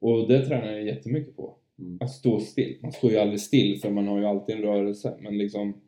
[0.00, 1.54] Och det tränar jag jättemycket på.
[1.78, 1.98] Mm.
[2.00, 2.76] Att stå still.
[2.82, 5.16] Man står ju aldrig still för man har ju alltid en rörelse.
[5.20, 5.80] Men liksom...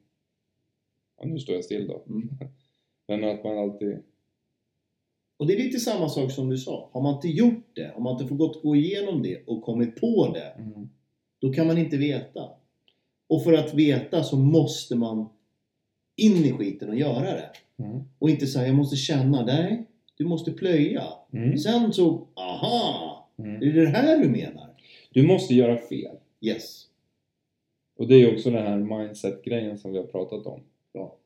[1.21, 2.03] Ja, nu står jag still då.
[2.09, 2.29] Mm.
[3.09, 3.99] Men att man alltid...
[5.37, 6.89] Och det är lite samma sak som du sa.
[6.93, 10.31] Har man inte gjort det, har man inte fått gå igenom det och kommit på
[10.35, 10.89] det, Mm.
[11.39, 12.49] då kan man inte veta.
[13.27, 15.29] Och för att veta så måste man
[16.17, 17.51] in i skiten och göra det.
[17.77, 18.01] Mm.
[18.19, 19.45] Och inte säga jag måste känna.
[19.45, 19.85] Nej,
[20.17, 21.05] du måste plöja.
[21.33, 21.59] Mm.
[21.59, 23.29] Sen så, aha!
[23.39, 23.57] Mm.
[23.63, 24.69] Är det det här du menar?
[25.11, 26.17] Du måste göra fel.
[26.41, 26.85] Yes.
[27.97, 30.61] Och det är också den här mindset-grejen som vi har pratat om.
[30.93, 31.17] Ja.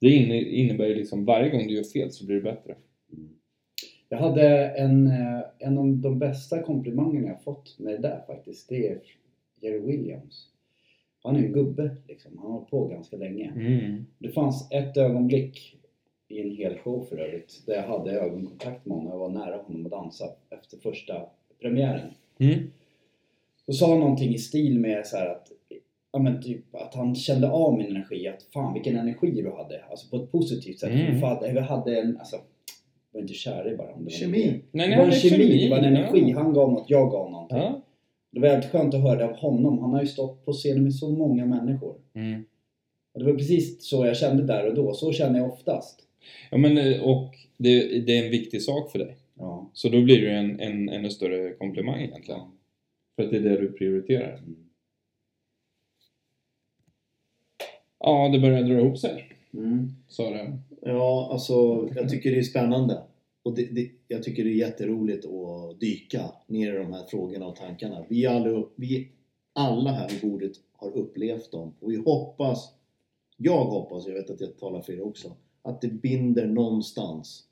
[0.00, 2.74] Det inne- innebär ju liksom varje gång du gör fel så blir det bättre.
[3.12, 3.28] Mm.
[4.08, 8.68] Jag hade en, eh, en av de bästa komplimangerna jag fått med det där faktiskt.
[8.68, 9.00] Det är
[9.60, 10.50] Jerry Williams.
[11.22, 12.38] Han är en gubbe liksom.
[12.38, 13.52] Han har hållit på ganska länge.
[13.56, 14.06] Mm.
[14.18, 15.76] Det fanns ett ögonblick
[16.28, 19.28] i en hel show för övrigt där jag hade ögonkontakt med honom och jag var
[19.28, 21.26] nära honom att dansa efter första
[21.60, 22.10] premiären.
[22.38, 22.58] Mm.
[23.66, 25.48] Då sa han någonting i stil med så här att
[26.14, 29.84] Ja men typ att han kände av min energi, att fan vilken energi du hade.
[29.90, 30.90] Alltså på ett positivt sätt.
[30.90, 31.20] Mm.
[31.20, 32.42] Fan, vi hade en, alltså, jag
[33.12, 34.38] var inte kär i bara om det var Kemi.
[34.46, 34.60] mer.
[34.70, 36.30] Nej, Det var en är kemi, det var en energi.
[36.30, 36.38] Ja.
[36.38, 37.58] Han gav något, jag gav någonting.
[37.58, 37.80] Ja.
[38.32, 39.78] Det var väldigt skönt att höra det av honom.
[39.78, 41.94] Han har ju stått på scenen med så många människor.
[42.14, 42.44] Mm.
[43.14, 44.92] Och det var precis så jag kände där och då.
[44.92, 46.00] Så känner jag oftast.
[46.50, 49.16] ja men eh, och det, det är en viktig sak för dig.
[49.38, 49.70] Ja.
[49.72, 52.40] Så då blir det ju en, en ännu större komplimang egentligen.
[53.16, 54.38] För att det är det du prioriterar.
[54.38, 54.56] Mm.
[58.06, 59.24] Ja, det börjar dra ihop sig,
[59.54, 59.88] Mm.
[60.08, 60.58] sa det.
[60.80, 63.02] Ja, alltså jag tycker det är spännande.
[63.42, 67.46] Och det, det, jag tycker det är jätteroligt att dyka ner i de här frågorna
[67.46, 68.04] och tankarna.
[68.08, 69.08] Vi alla, vi
[69.52, 71.74] alla här vid bordet har upplevt dem.
[71.80, 72.74] Och vi hoppas,
[73.36, 75.32] jag hoppas, jag vet att jag talar för er också,
[75.62, 77.44] att det binder någonstans.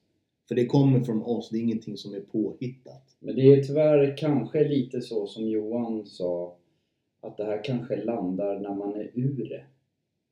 [0.49, 3.17] För det kommer från oss, det är ingenting som är påhittat.
[3.21, 6.57] Men det är tyvärr kanske lite så som Johan sa.
[7.21, 9.65] Att det här kanske landar när man är ur det.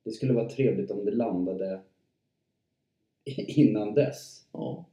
[0.03, 1.79] Det skulle vara trevligt om det landade
[3.47, 4.45] innan dess.
[4.51, 4.85] Ja.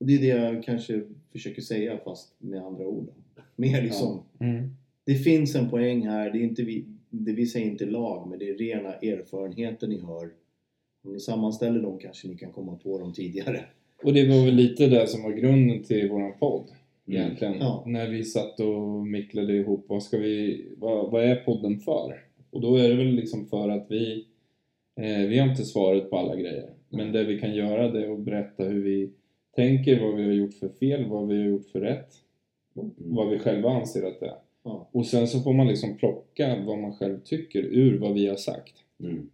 [0.00, 3.08] Och det är det jag kanske försöker säga fast med andra ord.
[3.56, 4.70] Mer liksom, Mm.
[5.04, 6.30] det finns en poäng här.
[6.30, 10.00] Det är inte vi, det vi säger inte lag, men det är rena erfarenheter ni
[10.00, 10.30] hör.
[11.04, 13.64] Om ni sammanställer dem kanske ni kan komma på dem tidigare.
[14.02, 16.70] Och det var väl lite det som var grunden till våran podd.
[17.06, 17.54] Egentligen.
[17.60, 17.84] Ja.
[17.86, 22.24] När vi satt och micklade ihop, vad ska vi, vad, vad är podden för?
[22.50, 24.26] Och då är det väl liksom för att vi,
[24.96, 26.70] vi har inte svaret på alla grejer.
[26.88, 29.12] Men det vi kan göra det är att berätta hur vi
[29.56, 32.14] tänker, vad vi har gjort för fel, vad vi har gjort för rätt.
[32.96, 34.38] Vad vi själva anser att det är.
[34.62, 34.88] Ja.
[34.92, 38.36] Och sen så får man liksom plocka vad man själv tycker ur vad vi har
[38.36, 38.74] sagt.
[39.00, 39.30] Mm.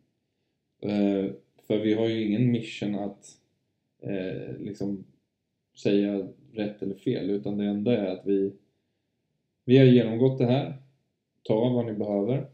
[0.83, 1.31] Eh,
[1.67, 3.27] för vi har ju ingen mission att
[4.03, 5.05] eh, liksom
[5.83, 8.53] säga rätt eller fel utan det enda är att vi
[9.65, 10.75] vi har genomgått det här
[11.43, 12.47] ta vad ni behöver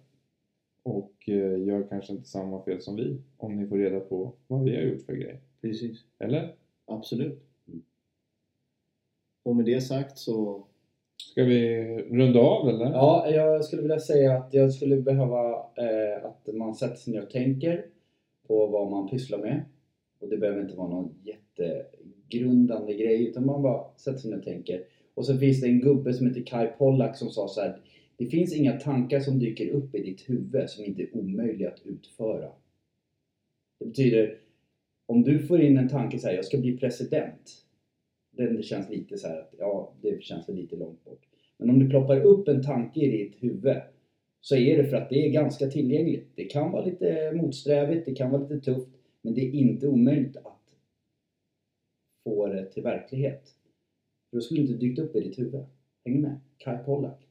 [0.82, 4.64] och eh, gör kanske inte samma fel som vi om ni får reda på vad
[4.64, 5.40] vi har gjort för grejer.
[5.60, 6.04] Precis.
[6.18, 6.54] Eller?
[6.86, 7.42] Absolut.
[9.42, 10.64] Och med det sagt så...
[11.32, 12.84] Ska vi runda av eller?
[12.84, 17.22] Ja, jag skulle vilja säga att jag skulle behöva eh, att man sätter sig ner
[17.22, 17.86] och tänker
[18.46, 19.64] på vad man pysslar med.
[20.18, 24.44] Och det behöver inte vara någon jättegrundande grej utan man bara sätter sig ner och
[24.44, 24.84] tänker.
[25.14, 27.80] Och så finns det en gubbe som heter Kai Pollak som sa så här.
[28.18, 31.86] Det finns inga tankar som dyker upp i ditt huvud som inte är omöjliga att
[31.86, 32.52] utföra.
[33.78, 34.38] Det betyder,
[35.06, 37.64] om du får in en tanke så här, jag ska bli president.
[38.30, 41.26] Den känns lite så här att, ja, det känns lite långt bort.
[41.56, 43.76] Men om det ploppar upp en tanke i ditt huvud
[44.40, 46.28] så är det för att det är ganska tillgängligt.
[46.34, 48.88] Det kan vara lite motsträvigt, det kan vara lite tufft,
[49.22, 50.76] men det är inte omöjligt att
[52.24, 53.54] få det till verklighet.
[54.30, 55.64] För då skulle det inte dykt upp i ditt huvud.
[56.04, 56.40] Hänger med?
[56.58, 57.27] Kai Pollak.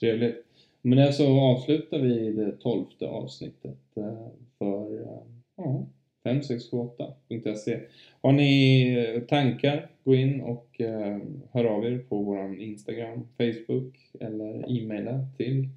[0.00, 0.44] Trevligt.
[0.82, 4.28] Men det så avslutar vi det tolfte avsnittet eh,
[4.58, 5.22] för eh,
[5.56, 5.86] ja,
[6.24, 7.80] 5678.se.
[8.20, 11.18] Har ni eh, tankar, gå in och eh,
[11.52, 15.68] hör av er på vår Instagram, Facebook eller e-maila till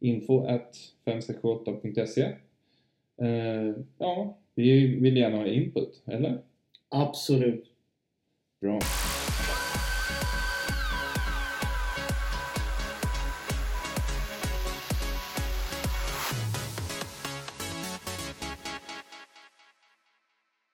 [0.00, 0.46] info
[1.04, 2.22] 568.se.
[3.22, 6.38] Eh, ja, vi vill gärna ha input, eller?
[6.88, 7.64] Absolut.
[8.60, 8.80] Bra.